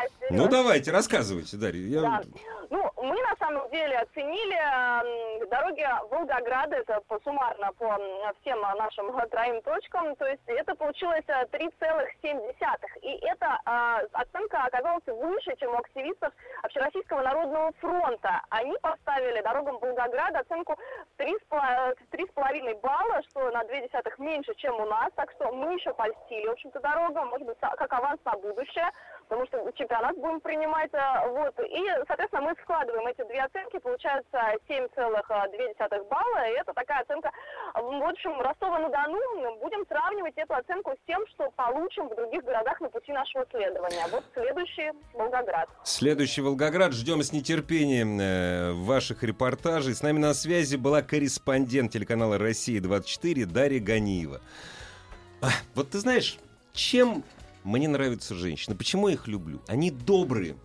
[0.05, 0.31] вперед.
[0.31, 1.87] Ну давайте, рассказывайте, Дарья.
[1.89, 2.21] Я- Да.
[2.69, 7.97] Ну, мы на самом деле оценили дороги Волгограда, это по- суммарно по
[8.41, 12.79] всем нашим троим точкам, то есть это получилось э, 3,7.
[13.03, 16.33] И эта а, оценка оказалась выше, чем у активистов
[16.63, 18.41] Общероссийского народного фронта.
[18.51, 20.77] Они поставили дорогам Волгограда оценку
[21.17, 25.93] в 3,5 балла, что на 2 десятых меньше, чем у нас, так что мы еще
[25.95, 28.91] польстили, в общем-то, дорогам, может быть, как аванс на будущее,
[29.29, 34.39] потому что чемпионат будем принимать, э, вот, и, соответственно, мы складываем эти две оценки, получается
[34.69, 37.31] 7,2 балла, и это такая оценка,
[37.75, 42.89] в общем, Ростова-на-Дону, будем сравнивать эту оценку с тем, что получим в других городах на
[42.89, 44.07] пути нашего следования.
[44.11, 45.69] Вот следующий Волгоград.
[45.85, 46.93] Следующий Волгоград.
[46.93, 49.95] Ждем с нетерпением э, ваших репортажей.
[49.95, 54.41] С нами на связи была корреспондент телеканала «Россия-24» Дарья Ганиева.
[55.43, 56.39] А, вот ты знаешь,
[56.73, 57.25] чем
[57.67, 58.77] мне нравятся женщины?
[58.77, 59.61] Почему я их люблю?
[59.67, 60.57] Они добрые.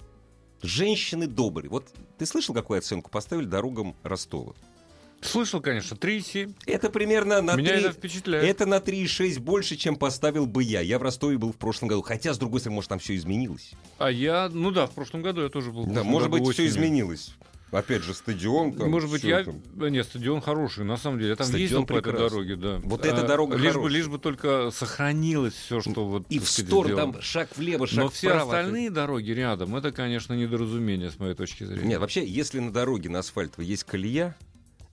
[0.61, 1.69] Женщины добрые.
[1.69, 1.87] Вот
[2.19, 4.53] ты слышал, какую оценку поставили дорогам Ростова?
[5.19, 6.55] Слышал, конечно, 3,7.
[6.65, 7.79] Это примерно на Меня 3...
[7.79, 8.43] это впечатляет.
[8.43, 10.81] Это на 3,6 больше, чем поставил бы я.
[10.81, 12.01] Я в Ростове был в прошлом году.
[12.03, 13.71] Хотя, с другой стороны, может, там все изменилось.
[13.97, 15.85] А я, ну да, в прошлом году я тоже был.
[15.85, 17.35] Да, может быть, все изменилось.
[17.71, 18.73] Опять же, стадион.
[18.73, 19.45] Там, Может быть, я...
[19.45, 19.61] там.
[19.75, 21.31] Нет, стадион хороший, на самом деле.
[21.31, 22.79] Я там Стадион ездил по этой дороге, да.
[22.83, 26.25] Вот эта дорога лишь бы, лишь бы только сохранилось все, что вот...
[26.29, 28.43] И в сторону, там шаг влево, шаг Но все вправо.
[28.59, 31.87] остальные дороги рядом, это, конечно, недоразумение, с моей точки зрения.
[31.87, 34.35] Нет, вообще, если на дороге на асфальтовой есть колея,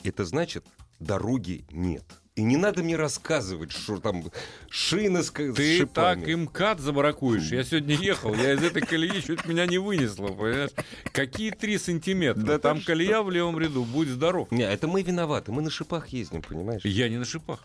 [0.05, 0.65] это значит,
[1.01, 2.05] дороги нет.
[2.39, 4.23] И не надо мне рассказывать, что там
[4.71, 6.25] шины с, Ты шипами.
[6.25, 7.51] так МКАД забаракуешь.
[7.51, 10.71] Я сегодня ехал, я из этой колеи чуть меня не вынесло, понимаешь?
[11.13, 12.41] Какие три сантиметра?
[12.41, 14.53] Да Там колея в левом ряду, будь здоров.
[14.53, 16.83] Не, это мы виноваты, мы на шипах ездим, понимаешь?
[16.85, 17.65] Я не на шипах.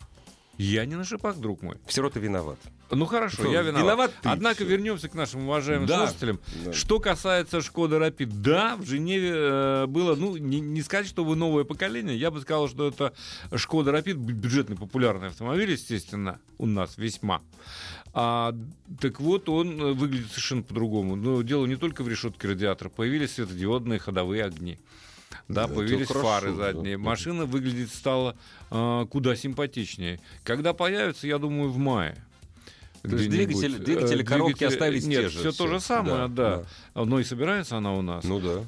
[0.58, 1.78] Я не на шипах, друг мой.
[1.88, 2.60] Все равно ты виноват.
[2.92, 3.82] Ну хорошо, Что, я виноват.
[3.84, 4.66] виноват ты, Однако всё.
[4.66, 6.06] вернемся к нашим уважаемым Да.
[6.06, 6.40] слушателям.
[6.64, 6.74] Да.
[6.74, 11.36] Что касается Шкода Рапид, да, в Женеве э, было, ну, не, не сказать, что вы
[11.36, 13.14] новое поколение, я бы сказал, что это
[13.56, 17.42] Шкода Рапид, бю- бюджетный популярный автомобиль, естественно, у нас весьма.
[18.14, 18.56] А,
[19.02, 21.16] так вот, он э, выглядит совершенно по-другому.
[21.16, 22.90] Но дело не только в решетке радиатора.
[22.90, 24.78] Появились светодиодные ходовые огни.
[25.50, 26.98] Да, Да, появились хорошо, фары задние.
[26.98, 27.04] да.
[27.04, 28.36] Машина выглядит стала
[28.72, 30.20] э, куда симпатичнее.
[30.44, 32.16] Когда появится, я думаю, в мае.
[33.02, 35.64] То есть двигатель- двигатели, Э, коробки двигатели- остались Нет, те же, все всё.
[35.66, 37.04] то же самое, Да, да.
[37.04, 38.24] Но и собирается она у нас.
[38.24, 38.64] Ну да.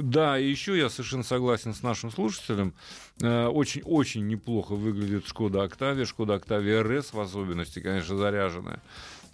[0.00, 2.74] Да, и еще я совершенно согласен с нашим слушателем.
[3.20, 8.80] Э, Очень-очень неплохо выглядит Шкода Октавия, Шкода Октавия РС в особенности, конечно, заряженная.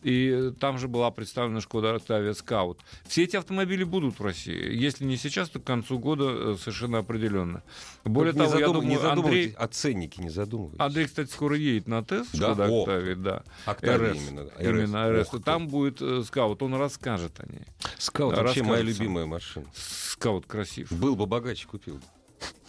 [0.07, 2.79] И там же была представлена Шкода Октавия Скаут.
[3.09, 4.73] Все эти автомобили будут в России.
[4.73, 7.65] Если не сейчас, то к концу года э, совершенно определенно.
[8.05, 9.17] Более не того, я задум- не думаю, Андрей...
[9.17, 10.79] задумывайтесь, о ценнике не задумывайтесь.
[10.81, 12.53] Андрей, кстати, скоро едет на тест Да?
[12.55, 12.81] Шкода О.
[12.83, 13.43] Октавии, да.
[13.65, 14.17] Октавия РС.
[14.17, 14.45] именно.
[14.45, 15.35] да, Именно РС.
[15.35, 15.43] Ох.
[15.43, 17.67] Там будет э, скаут, он расскажет о ней.
[17.99, 19.67] Скаут вообще моя любимая машина.
[19.75, 20.93] Скаут красив.
[20.93, 21.99] Был бы богаче, купил.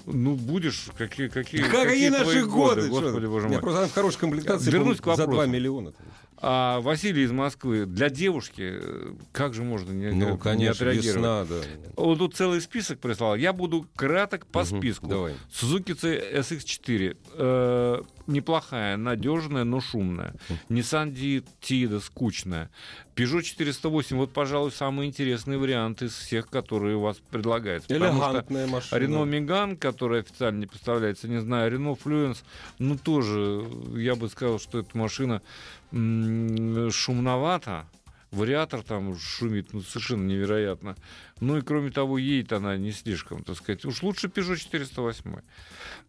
[0.08, 2.88] Ну, будешь, какие, какие, Какие наши твои годы?
[2.88, 3.30] Господи, чё?
[3.30, 3.60] боже мой.
[3.60, 5.50] просто она в хорошей комплектации Вернусь к за 2 вопросу.
[5.50, 5.94] миллиона.
[6.40, 11.16] А Василий из Москвы, для девушки, э, как же можно не, Ну, не конечно, отреагировать?
[11.18, 11.92] весна, да.
[11.96, 13.36] Вот тут целый список прислал.
[13.36, 15.08] Я буду краток по Мгм, списку.
[15.08, 15.34] Давай.
[15.52, 17.18] Suzuki SX4.
[17.34, 20.36] э, неплохая, надежная, но шумная.
[20.70, 22.70] Nissan D- Tiida скучная.
[23.18, 27.90] Peugeot 408, вот, пожалуй, самый интересный вариант из всех, которые у вас предлагаются.
[27.90, 29.00] Потому что Элегантная машина.
[29.00, 32.44] Рено Меган, который официально не поставляется, не знаю, Рено Флюенс,
[32.78, 35.42] ну тоже, я бы сказал, что эта машина
[35.92, 37.88] шумновата.
[38.32, 40.98] Вариатор там шумит, ну, совершенно невероятно.
[41.40, 43.86] Ну и кроме того, едет она не слишком, так сказать.
[43.86, 45.42] Уж лучше Peugeot 408.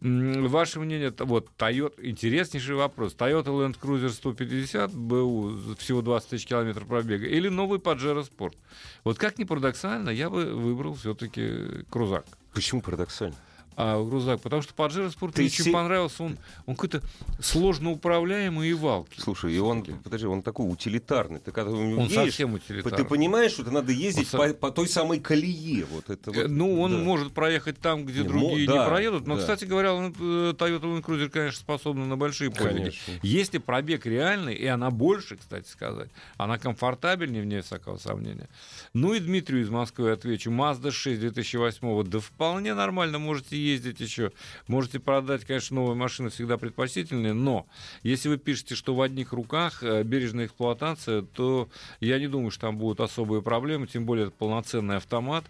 [0.00, 3.14] М, Ваше мнение, вот, Toyota, интереснейший вопрос.
[3.14, 8.56] Toyota Land Cruiser 150 БУ, всего 20 тысяч километров пробега, или новый Pajero Sport?
[9.04, 12.26] Вот как ни парадоксально, я бы выбрал все-таки крузак.
[12.52, 13.36] Почему парадоксально?
[13.80, 16.24] А крузак, потому что Pajero Sport Ты мне очень понравился.
[16.24, 16.36] Он,
[16.66, 17.00] он какой-то
[17.40, 19.22] сложно управляемый и валкий.
[19.22, 21.38] Слушай, и он, подожди, он такой утилитарный.
[21.38, 23.04] Ты когда Он едешь, совсем ты утилитарный.
[23.04, 25.84] понимаешь, что надо ездить Он по, по той самой колее.
[25.92, 26.98] Вот это Э, вот, Ну, он да.
[26.98, 29.28] может проехать там, где Не, другие мо- не да, проедут.
[29.28, 29.42] Но, да.
[29.42, 32.92] кстати говоря, он, э, Toyota Land Cruiser, конечно, способна на большие подвиги.
[33.22, 38.48] Если пробег реальный, и она больше, кстати сказать, она комфортабельнее, вне всякого сомнения.
[38.92, 40.50] Ну и Дмитрию из Москвы отвечу.
[40.50, 44.32] Mazda 6 2008 да вполне нормально, можете ездить еще.
[44.66, 47.66] Можете продать, конечно, новые машины всегда предпочтительные, но
[48.02, 51.68] если вы пишете, что в одних руках э, бережная эксплуатация, то
[52.00, 55.44] я не думаю, что там будут особые проблемы, тем более это полноценный автомат.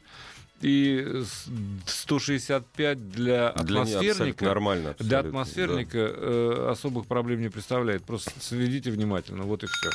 [0.61, 1.47] И с-
[1.87, 4.95] 165 для Для абсолютно атмосферника нормально.
[4.99, 8.05] для атмосферника э, особых проблем не представляет.
[8.05, 9.91] Просто следите внимательно, вот и все.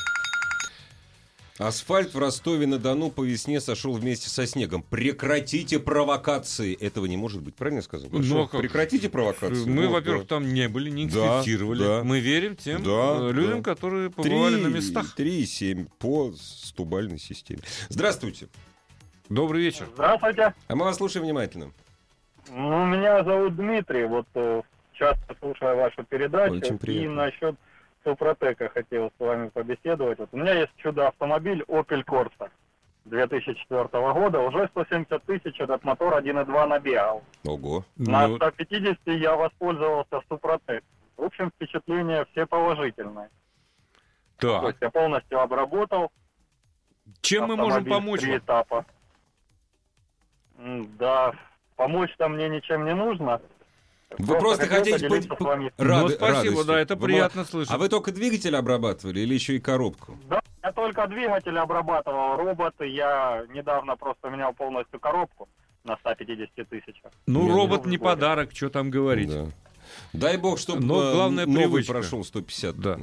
[1.58, 1.68] Да.
[1.68, 4.82] Асфальт в Ростове-на-Дону по весне сошел вместе со снегом.
[4.82, 6.74] Прекратите провокации.
[6.74, 7.54] Этого не может быть.
[7.54, 8.08] Правильно я сказал?
[8.12, 8.60] Ну, а как?
[8.60, 9.64] Прекратите провокации.
[9.68, 10.28] Мы, Вот, во-первых, да.
[10.36, 11.82] там не были, не Да, инспектировали.
[11.84, 12.04] да.
[12.04, 13.70] Мы верим тем Да, э, людям, да.
[13.74, 15.14] которые побывали на Три- местах.
[15.16, 17.60] 3,7 по стубальной системе.
[17.88, 18.48] Здравствуйте.
[19.28, 19.86] Добрый вечер.
[19.94, 20.54] Здравствуйте.
[20.68, 21.70] А мы вас слушаем внимательно.
[22.50, 24.04] Ну, меня зовут Дмитрий.
[24.04, 24.62] Вот э,
[24.92, 26.54] часто слушаю вашу передачу.
[26.56, 27.14] Очень и приятно.
[27.14, 27.54] насчет
[28.04, 30.18] Супротека хотел с вами побеседовать.
[30.18, 32.50] Вот у меня есть чудо-автомобиль Opel Corsa
[33.06, 34.40] 2004 года.
[34.40, 37.22] Уже 170 тысяч этот мотор 1.2 набегал.
[37.44, 37.84] Ого.
[37.96, 40.84] На Ну, 150 я воспользовался Супротек.
[41.16, 43.30] В общем, впечатления все положительные.
[44.38, 46.10] То так, есть я полностью обработал.
[47.20, 48.84] чем мы можем помочь Три этапа.
[50.56, 51.32] Да,
[51.76, 53.40] помочь-то мне ничем не нужно.
[54.18, 56.64] Вы просто хотите быть рады- ну, спасибо, радостью.
[56.64, 57.74] да, это Вы приятно слышать.
[57.74, 60.18] А вы только двигатель обрабатывали или еще и коробку?
[60.28, 62.86] Да, я только двигатель обрабатывал, роботы.
[62.86, 65.48] Я недавно просто менял полностью коробку
[65.84, 67.10] на 150 тысячах.
[67.26, 69.30] Ну, Не, робот не не подарок, что там говорить.
[69.30, 69.46] Да.
[70.12, 71.92] Дай бог, чтобы Но главное новый привычка.
[71.92, 72.78] прошел 150.
[72.78, 72.98] Да.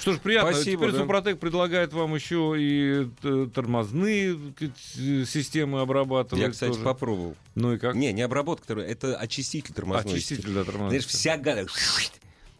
[0.00, 0.52] Что ж, приятно.
[0.52, 0.98] Спасибо, Теперь да.
[1.02, 6.42] Супротек предлагает вам еще и э, тормозные сказать, системы обрабатывать.
[6.44, 6.84] Я, кстати, тоже.
[6.84, 7.36] попробовал.
[7.54, 7.94] Ну и как?
[7.94, 10.12] Не, не обработка, это очиститель тормозной.
[10.14, 10.90] Очиститель для тормозных.
[10.90, 11.66] Знаешь, вся гада.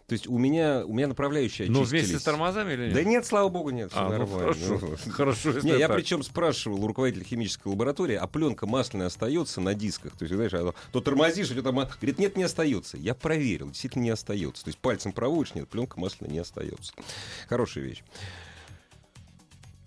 [0.07, 1.09] То есть у меня, у меня
[1.69, 1.90] Но очистились.
[2.05, 2.95] вместе с тормозами или нет?
[2.95, 4.81] Да нет, слава богу, нет, все А, ну, хорошо.
[4.81, 5.97] Ну, Хорошо, Не, я так.
[5.97, 10.16] причем спрашивал у руководителя химической лаборатории, а пленка масляная остается на дисках?
[10.16, 11.75] То есть, знаешь, оно- то тормозишь, тебя там...
[11.75, 12.97] Говорит, нет, не остается.
[12.97, 14.62] Я проверил, действительно не остается.
[14.64, 16.92] То есть пальцем проводишь, нет, пленка масляная не остается.
[17.49, 18.05] Хорошая вещь.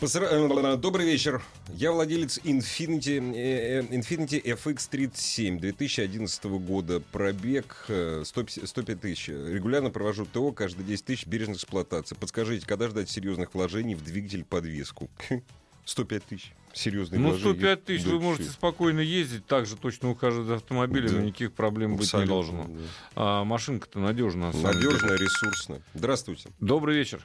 [0.02, 1.42] Э, Добрый вечер.
[1.68, 7.02] Я владелец Infinity, э, э, Infinity FX37 2011 года.
[7.12, 9.28] Пробег э, 150 105 тысяч.
[9.28, 12.16] Регулярно провожу ТО, каждые 10 тысяч бережной эксплуатации.
[12.16, 15.10] Подскажите, когда ждать серьезных вложений в двигатель подвеску?
[15.86, 16.54] 105 тысяч.
[16.72, 17.54] Серьезные Ну, вложения.
[17.56, 21.22] 105 тысяч Да, вы можете спокойно ездить, также точно ухаживать за автомобилем, Да.
[21.22, 22.64] никаких проблем быть не Абсолютно, должно.
[22.64, 22.80] да.
[23.16, 24.48] А машинка-то надежная.
[24.48, 24.94] на самом деле.
[24.94, 25.82] Надежно, ресурсно.
[25.94, 26.50] Здравствуйте.
[26.62, 27.22] Добрый вечер.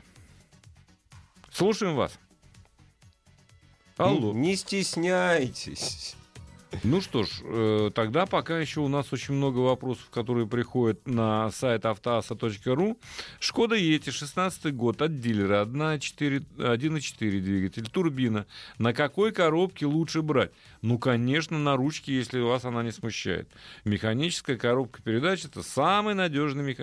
[1.52, 2.18] Слушаем вас.
[3.96, 4.32] Алло.
[4.32, 6.16] Ну, Не стесняйтесь.
[6.82, 11.50] Ну что ж, э, тогда пока еще у нас очень много вопросов, которые приходят на
[11.50, 12.98] сайт автоаса.ру.
[13.40, 18.46] Шкода Ети, 16 год, от дилера, 1,4 1,4 двигатель, турбина.
[18.78, 20.50] На какой коробке лучше брать?
[20.82, 23.48] Ну, конечно, на ручке, если вас она не смущает.
[23.84, 26.82] Механическая коробка передач— это самый надежный, меха-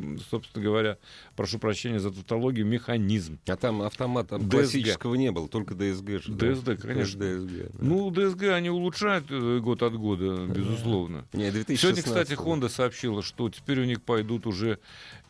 [0.00, 0.98] э, собственно говоря,
[1.36, 3.38] прошу прощения за тавтологию, механизм.
[3.46, 6.32] А там автомата классического не было, только ДСГ же.
[6.32, 6.46] да?
[6.48, 7.18] DSD, конечно.
[7.22, 7.78] DSG, да.
[7.80, 11.26] Ну, ДСГ они улучшают э, год от года, безусловно.
[11.32, 11.80] Не, 2016.
[11.80, 14.78] Сегодня, кстати, Honda сообщила, что теперь у них пойдут уже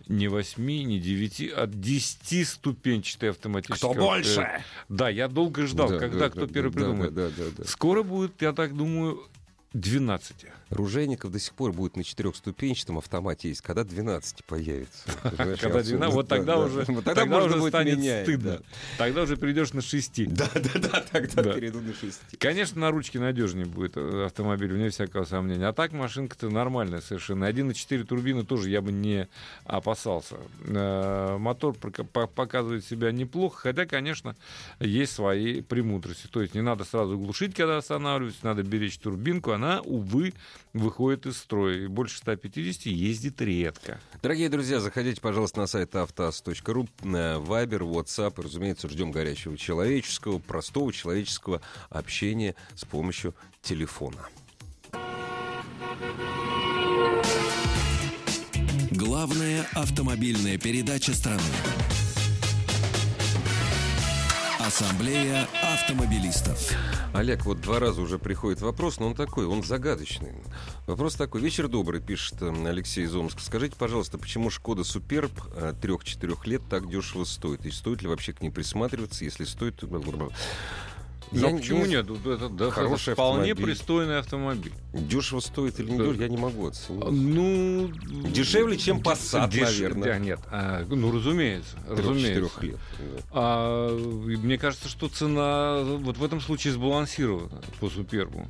[0.09, 3.93] не 8, не 9, а 10 ступенчатые автоматические.
[3.93, 4.41] Кто больше?
[4.41, 7.15] Э, Да, я долго ждал, Да, когда да, кто да, первый да, придумает.
[7.15, 7.65] Да, да, да, да.
[7.65, 9.23] Скоро будет, я так думаю,
[9.73, 10.47] 12.
[10.71, 15.11] Ружейников до сих пор будет на четырехступенчатом автомате есть, когда 12 появится.
[15.23, 16.65] Когда я 12, отсюда- вот да, тогда да.
[16.65, 18.51] уже, тогда уже станет стыдно.
[18.59, 18.61] да.
[18.99, 20.33] Тогда уже придешь на 6.
[20.35, 21.53] Да, да, да, тогда Да.
[21.53, 22.21] перейду на 6.
[22.39, 25.67] Конечно, на ручке надежнее будет э, автомобиль, вне всякого сомнения.
[25.69, 27.45] А так машинка-то нормальная совершенно.
[27.49, 29.29] 1.4 турбины тоже я бы не
[29.65, 30.37] опасался.
[30.67, 34.35] Э, Мотор показывает себя неплохо, хотя, конечно,
[34.81, 36.27] есть свои премудрости.
[36.29, 39.53] То есть не надо сразу глушить, когда останавливается, надо беречь турбинку.
[39.61, 40.33] Она, увы,
[40.73, 41.85] выходит из строя.
[41.85, 44.01] И больше 150 ездит редко.
[44.23, 48.41] Дорогие друзья, заходите, пожалуйста, на сайт автоаз.ру, на Вайбер, WhatsApp.
[48.41, 54.31] И, разумеется, ждем горячего человеческого, простого человеческого общения с помощью телефона.
[58.93, 61.43] Главная автомобильная передача страны.
[64.71, 66.73] Ассамблея автомобилистов.
[67.13, 70.31] Олег, вот два раза уже приходит вопрос, но он такой, он загадочный.
[70.87, 71.41] Вопрос такой.
[71.41, 73.41] Вечер добрый, пишет э, Алексей из Омска.
[73.43, 75.33] Скажите, пожалуйста, почему Шкода Суперб
[75.83, 77.67] трех-четырех лет так дешево стоит?
[77.67, 79.25] И стоит ли вообще к ней присматриваться?
[79.25, 79.89] Если стоит, то...
[81.33, 82.07] Ну, Я почему не- нет?
[82.27, 83.65] Это, да, Хороший вполне автомобиль.
[83.77, 84.73] пристойный автомобиль.
[84.93, 87.05] Дешево стоит или не дешево, я не могу оценить.
[87.09, 87.89] Ну...
[88.31, 90.05] Дешевле, чем Passat, Деш- наверное.
[90.05, 90.41] Да, нет.
[90.51, 91.77] а, ну, разумеется.
[91.89, 92.61] разумеется.
[92.63, 92.77] Лет.
[92.99, 93.23] да.
[93.31, 98.49] А, мне кажется, что цена вот в этом случае сбалансирована по Супербу.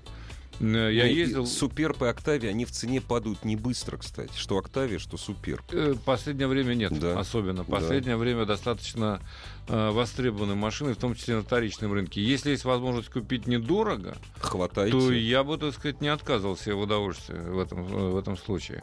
[0.60, 1.46] Э, Я Ну, и ездил...
[1.46, 4.32] Суперб и Октавия, они в цене падают не быстро, кстати.
[4.36, 5.62] Что Октавия, что Суперб.
[5.72, 7.18] э, Последнее время нет, Да.
[7.18, 7.64] особенно.
[7.64, 7.70] Да.
[7.72, 9.20] Последнее время достаточно
[9.68, 12.22] э, востребованы машины, в том числе на вторичном рынке.
[12.22, 14.92] Если есть возможность купить недорого, Хватайте.
[14.92, 18.82] то я бы, так сказать, не отказывался в удовольствии в этом, э, в этом случае.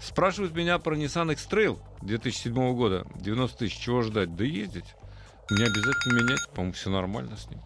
[0.00, 3.06] Спрашивают меня про Nissan X-Trail 2007 года.
[3.16, 3.76] 90 тысяч.
[3.78, 4.36] Чего ждать?
[4.36, 4.94] Да ездить.
[5.50, 6.48] Не обязательно менять.
[6.54, 7.60] По-моему, все нормально с ним.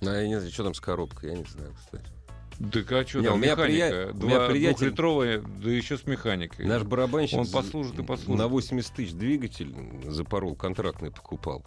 [0.00, 2.06] А, я не знаю, что там с коробкой, я не знаю, кстати.
[2.58, 3.84] Да а что Не, там, у меня механика.
[3.86, 6.66] прия- у меня Два- приятель- Двухлитровая, да еще с механикой.
[6.66, 8.38] Наш барабанщик Он послужит и послужит.
[8.38, 9.74] на 80 тысяч двигатель
[10.06, 11.64] запорол, контрактный покупал.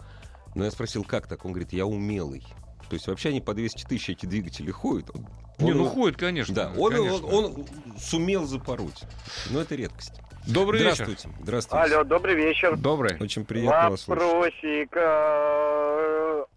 [0.55, 1.43] Но я спросил, как так?
[1.45, 2.43] Он говорит, я умелый.
[2.89, 5.09] То есть вообще они по 200 тысяч эти двигатели ходят.
[5.13, 5.27] Он-
[5.59, 6.53] Не, он- ну ходит, конечно.
[6.53, 7.27] Да, он, конечно.
[7.27, 7.65] он- он
[7.99, 9.01] сумел запороть.
[9.49, 10.13] Но это редкость.
[10.47, 10.93] Добрый вечер.
[11.05, 11.29] Здравствуйте.
[11.41, 11.83] Здравствуйте.
[11.95, 12.77] Алло, добрый вечер.
[12.77, 13.17] Добрый.
[13.19, 14.21] Очень приятно вас слышать.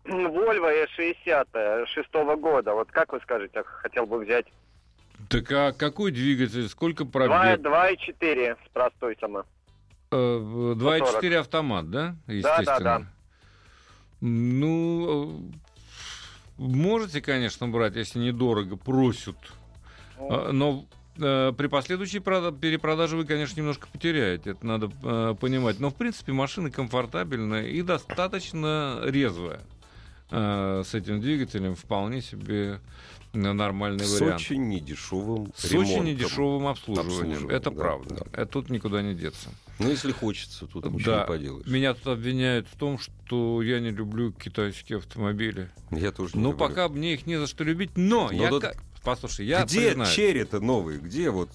[0.08, 2.72] Э, Volvo S60 шестого года.
[2.74, 4.46] Вот как вы скажете, хотел бы взять?
[5.28, 6.68] Так а какой двигатель?
[6.68, 7.60] Сколько Два- пробег?
[7.60, 9.44] 2,4 с простой сама.
[10.10, 12.16] Э, 2.4 автомат, да?
[12.26, 12.64] Естественно.
[12.78, 13.06] да, да.
[14.20, 15.50] Ну,
[16.58, 19.36] э, можете, конечно, брать, если недорого просят.
[20.18, 20.86] А, Но
[21.20, 24.52] э, при последующей прода- перепродаже вы, конечно, немножко потеряете.
[24.52, 25.78] Это надо э, понимать.
[25.78, 29.60] Но, в принципе, машина комфортабельная и достаточно резвая.
[30.30, 32.80] Э, С этим двигателем вполне себе
[33.32, 34.40] э, нормальный С вариант.
[34.40, 36.04] очень недешевым С очень ремонтом.
[36.04, 37.08] недешевым обслуживанием.
[37.08, 38.14] Обслуживанием, Это да, правда.
[38.16, 38.42] да.
[38.42, 39.48] Это тут никуда не деться.
[39.78, 41.20] Ну, если хочется, тут ничего Да.
[41.20, 41.66] не поделаешь.
[41.66, 45.70] Меня тут обвиняют в том, что я не люблю китайские автомобили.
[45.90, 46.66] Я тоже не Ну, люблю.
[46.68, 48.58] пока мне их не за что любить, но Ну, я...
[48.58, 48.72] да-
[49.04, 50.98] Послушай, я Где признаюсь, черри-то новые?
[50.98, 51.48] Где вот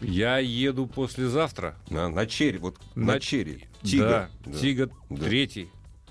[0.00, 1.76] я еду послезавтра.
[1.90, 2.58] на, на черри?
[2.58, 3.64] Вот на, На- черри.
[3.82, 4.30] Тига.
[4.46, 5.24] Да, Тига Да.
[5.24, 5.68] третий.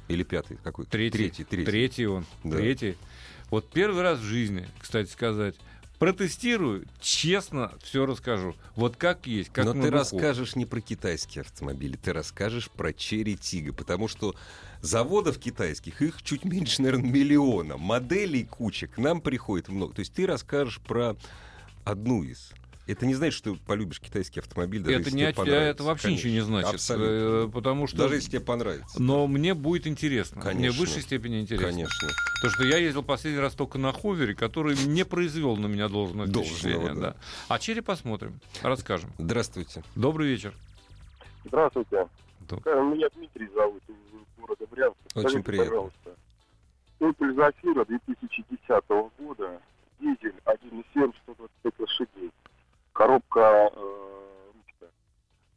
[0.07, 0.85] Или пятый какой?
[0.85, 1.17] Третий.
[1.17, 1.65] Третий, третий.
[1.65, 2.25] Третий он.
[2.43, 2.57] Да.
[2.57, 2.97] Третий.
[3.49, 5.55] Вот первый раз в жизни, кстати сказать,
[6.03, 8.55] Протестирую, честно все расскажу.
[8.75, 9.93] Вот как есть, как Но ты духу.
[9.93, 14.35] расскажешь не про китайские автомобили, ты расскажешь про Черри Тига, потому что
[14.81, 17.77] заводов китайских, их чуть меньше, наверное, миллиона.
[17.77, 19.93] Моделей куча, к нам приходит много.
[19.93, 21.15] То есть ты расскажешь про
[21.85, 22.51] одну из.
[22.85, 26.07] Это не значит, что ты полюбишь китайский автомобиль, даже это, если не, тебе это вообще
[26.09, 26.73] Конечно, ничего не значит.
[26.73, 27.11] Абсолютно.
[27.11, 27.97] э, Потому что...
[27.97, 29.01] Даже если тебе понравится.
[29.01, 30.41] Но мне будет интересно.
[30.41, 30.81] Мне в Конечно.
[30.81, 31.67] высшей степени интересно.
[31.67, 32.09] Конечно.
[32.41, 36.27] То, что я ездил последний раз только на ховере, который не произвел на меня должного
[36.27, 36.93] Должного, впечатления.
[36.93, 37.11] да.
[37.11, 37.15] да.
[37.47, 39.11] А черри посмотрим, расскажем.
[39.17, 39.81] Здравствуйте.
[39.95, 40.53] Добрый вечер.
[41.45, 42.07] Здравствуйте.
[42.49, 43.95] Доб- Э, Меня Дмитрий зовут из
[44.41, 44.99] города Брянска.
[45.15, 45.69] Очень Скажите, приятно.
[45.71, 46.15] пожалуйста,
[46.99, 48.83] Opel Zafira 2010
[49.19, 49.61] года,
[50.01, 52.31] дизель 1.7, 125 лошадей,
[52.93, 54.93] коробка э, ручка.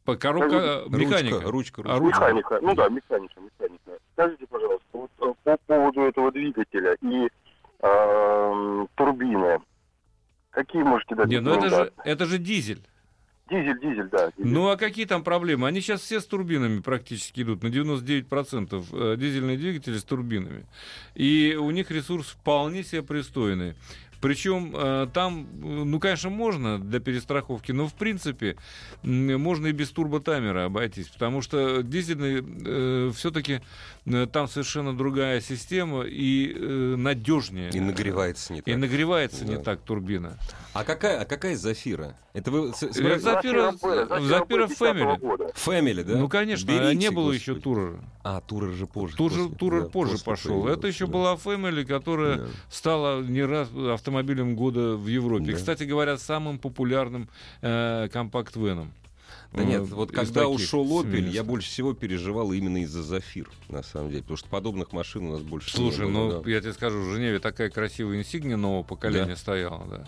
[0.05, 1.41] По- Коробка э, механика.
[1.49, 1.99] Ручка, ручка, А, ручка.
[1.99, 2.33] ручка.
[2.33, 3.91] Механика, ну да, механика, механика.
[4.13, 7.29] Скажите, пожалуйста, вот э, по поводу этого двигателя и
[7.79, 9.59] э, турбины,
[10.51, 12.81] какие можете дать Не, ну это же, это же дизель.
[13.49, 14.29] Дизель, дизель, да.
[14.35, 14.51] дизель.
[14.51, 15.67] Ну а какие там проблемы?
[15.67, 20.65] Они сейчас все с турбинами практически идут, на 99% э, дизельные двигатели с турбинами.
[21.15, 23.75] И у них ресурс вполне себе пристойный.
[24.21, 28.57] Причем э, там, э, ну, конечно, можно для перестраховки, но в принципе
[29.03, 33.61] можно и без турботаймера обойтись, потому что дизельный все-таки
[34.31, 36.53] там совершенно другая система и
[36.97, 37.69] надежнее.
[37.71, 38.77] И нагревается не И так.
[38.77, 39.61] нагревается не Да.
[39.63, 40.37] так турбина.
[40.73, 42.15] А какая, а какая Зафира?
[42.33, 45.19] Это вы Э, Зафира- Зафира Bell 10-го Family.
[45.19, 45.51] года.
[45.55, 46.17] Family, да?
[46.17, 47.41] Ну, конечно, Берите, не было господи.
[47.41, 47.99] еще Турера.
[48.23, 49.15] А, Турер же позже.
[49.17, 50.67] Турер, после- Турер да, позже пошел.
[50.67, 51.13] Это еще да.
[51.13, 52.45] была Family, которая Да.
[52.69, 53.69] стала не раз
[54.07, 55.51] автомобилем года в Европе.
[55.51, 55.53] Да.
[55.53, 57.29] Кстати говоря, самым популярным
[57.61, 58.91] э, компакт-веном.
[59.53, 63.49] Да Э, нет, вот из когда ушел Opel, я больше всего переживал именно из-за Зафир,
[63.69, 64.21] на самом деле.
[64.21, 66.49] Потому что подобных машин у нас больше Слушай, не ну да.
[66.49, 69.35] я тебе скажу, в Женеве такая красивая инсигния нового поколения Да.
[69.35, 70.07] стояла, да.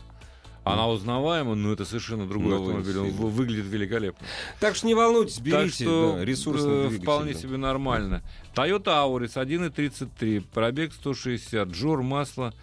[0.66, 2.98] Она узнаваема, но это совершенно другой Новый автомобиль.
[3.00, 4.28] Он выглядит великолепно.
[4.60, 7.40] Так что не волнуйтесь, берите так что да, ресурсный э, вполне да.
[7.40, 8.22] себе нормально.
[8.54, 12.54] Toyota Auris 1.33, пробег 160, жор масла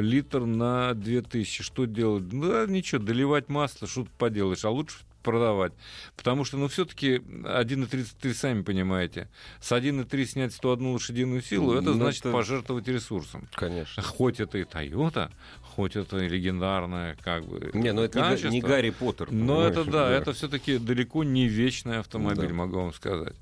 [0.00, 1.62] литр на 2000.
[1.62, 2.24] Что делать?
[2.32, 5.72] Ну, Да, ничего, доливать масло, что ты поделаешь, а лучше продавать.
[6.16, 9.28] Потому что, ну, все-таки 1.33, сами понимаете,
[9.60, 13.48] с 1.3 снять 101 лошадиную силу, это Ну, значит это- пожертвовать ресурсом.
[13.54, 14.02] Конечно.
[14.04, 15.30] Хоть это и Toyota,
[15.62, 18.48] хоть это и легендарная, как бы, Не, ну это качество.
[18.50, 19.32] не Гарри Поттер.
[19.32, 22.54] Но это да, это все-таки далеко не вечный автомобиль, Да.
[22.54, 23.34] могу вам сказать.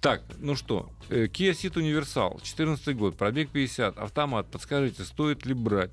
[0.00, 5.54] Так, ну что, э, Kia Ceed Universal, 14 год, пробег 50, автомат, подскажите, стоит ли
[5.54, 5.90] брать?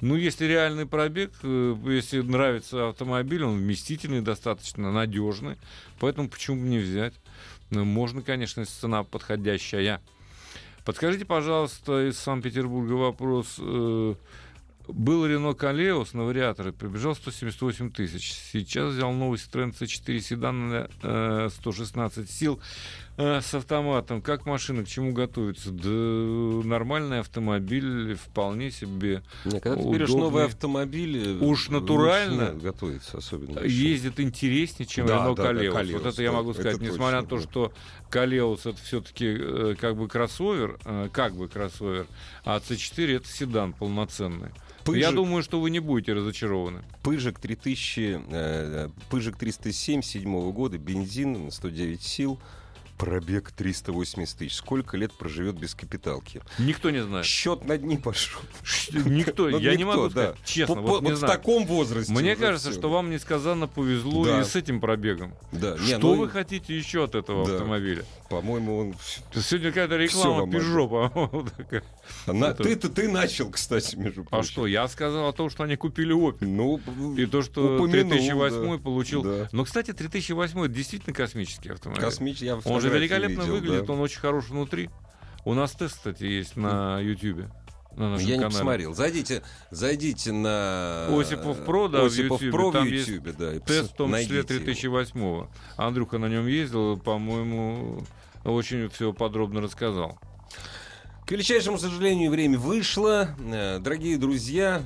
[0.00, 5.56] Ну, если реальный пробег, э, если нравится автомобиль, он вместительный, достаточно надежный,
[5.98, 7.14] поэтому почему бы не взять?
[7.70, 10.00] Ну, можно, конечно, если цена подходящая.
[10.84, 13.56] Подскажите, пожалуйста, из Санкт-Петербурга вопрос.
[13.58, 14.14] э,
[14.86, 18.32] Был Рено Калеус на вариаторе, прибежал 178 тысяч.
[18.32, 22.58] Сейчас взял новый Citroёn C4 седан на э, 116 сил
[23.18, 24.22] с автоматом.
[24.22, 25.70] Как машина, к чему готовится?
[25.72, 33.18] Да нормальный автомобиль, вполне себе Не, когда ты берешь новый автомобиль, э, Уж натурально готовится
[33.18, 33.60] особенно.
[33.60, 35.74] ездит интереснее, чем Да, Рено да, да, Калеус.
[35.74, 36.80] Калеус, вот это я могу это сказать.
[36.80, 37.72] Несмотря на то, что
[38.10, 42.06] Калеус это все-таки как бы кроссовер, э, как бы кроссовер,
[42.44, 44.50] а C4 это седан полноценный.
[44.86, 46.82] Я Пыжик- думаю, что вы не будете разочарованы.
[47.02, 52.38] Пыжик 3000, э, Пыжик 307 седьмого года, бензин на 109 сил,
[52.98, 54.56] пробег 380 тысяч.
[54.56, 56.42] Сколько лет проживет без капиталки?
[56.58, 57.24] Никто не знает.
[57.24, 58.40] Счет на дни пошел.
[58.92, 60.36] Никто, я не могу сказать.
[60.44, 62.12] Честно, вот в таком возрасте.
[62.12, 65.34] Мне кажется, что вам несказанно повезло и с этим пробегом.
[65.52, 68.04] Да, что ну, вы хотите еще от этого автомобиля?
[68.28, 68.94] По-моему, он...
[69.32, 71.84] Сегодня какая-то реклама Peugeot, по-моему, такая.
[72.94, 74.50] Ты начал, кстати, между А прочим.
[74.50, 76.46] что, я сказал о том, что они купили Opel.
[76.46, 78.82] Ну, И то, что упомянул, 3008 да.
[78.82, 79.46] получил.
[79.52, 82.02] Но, кстати, 3008 это действительно космический автомобиль.
[82.02, 82.40] Космич...
[82.40, 83.92] я Он же фотографии великолепно видел, выглядит, да.
[83.92, 84.90] он очень хорош внутри.
[85.44, 87.46] У нас тест, кстати, есть на YouTube.
[87.96, 88.58] На нашем Я не канале.
[88.58, 88.94] посмотрел.
[88.94, 92.52] Зайдите, зайдите на Осипов Про, да, в Осипов Ютьюбе.
[92.52, 93.58] Про в Там есть Ютьюбе, да.
[93.58, 94.64] Тест в том числе найдите его.
[94.64, 98.04] 3008 Андрюха на нем ездил, по-моему,
[98.44, 100.18] очень все подробно рассказал.
[101.26, 103.30] К величайшему сожалению, время вышло.
[103.40, 104.82] Э, Дорогие друзья,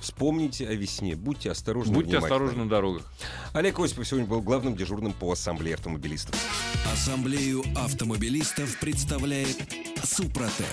[0.00, 1.16] вспомните о весне.
[1.16, 1.94] Будьте осторожны.
[1.94, 3.02] Будьте осторожны на дорогах.
[3.52, 6.34] Олег Осипов сегодня был главным дежурным по ассамблее автомобилистов.
[6.92, 9.56] Ассамблею автомобилистов представляет
[10.02, 10.66] Супротек.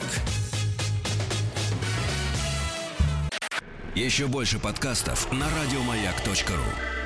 [3.96, 7.03] Еще больше подкастов на радиомаяк.ру.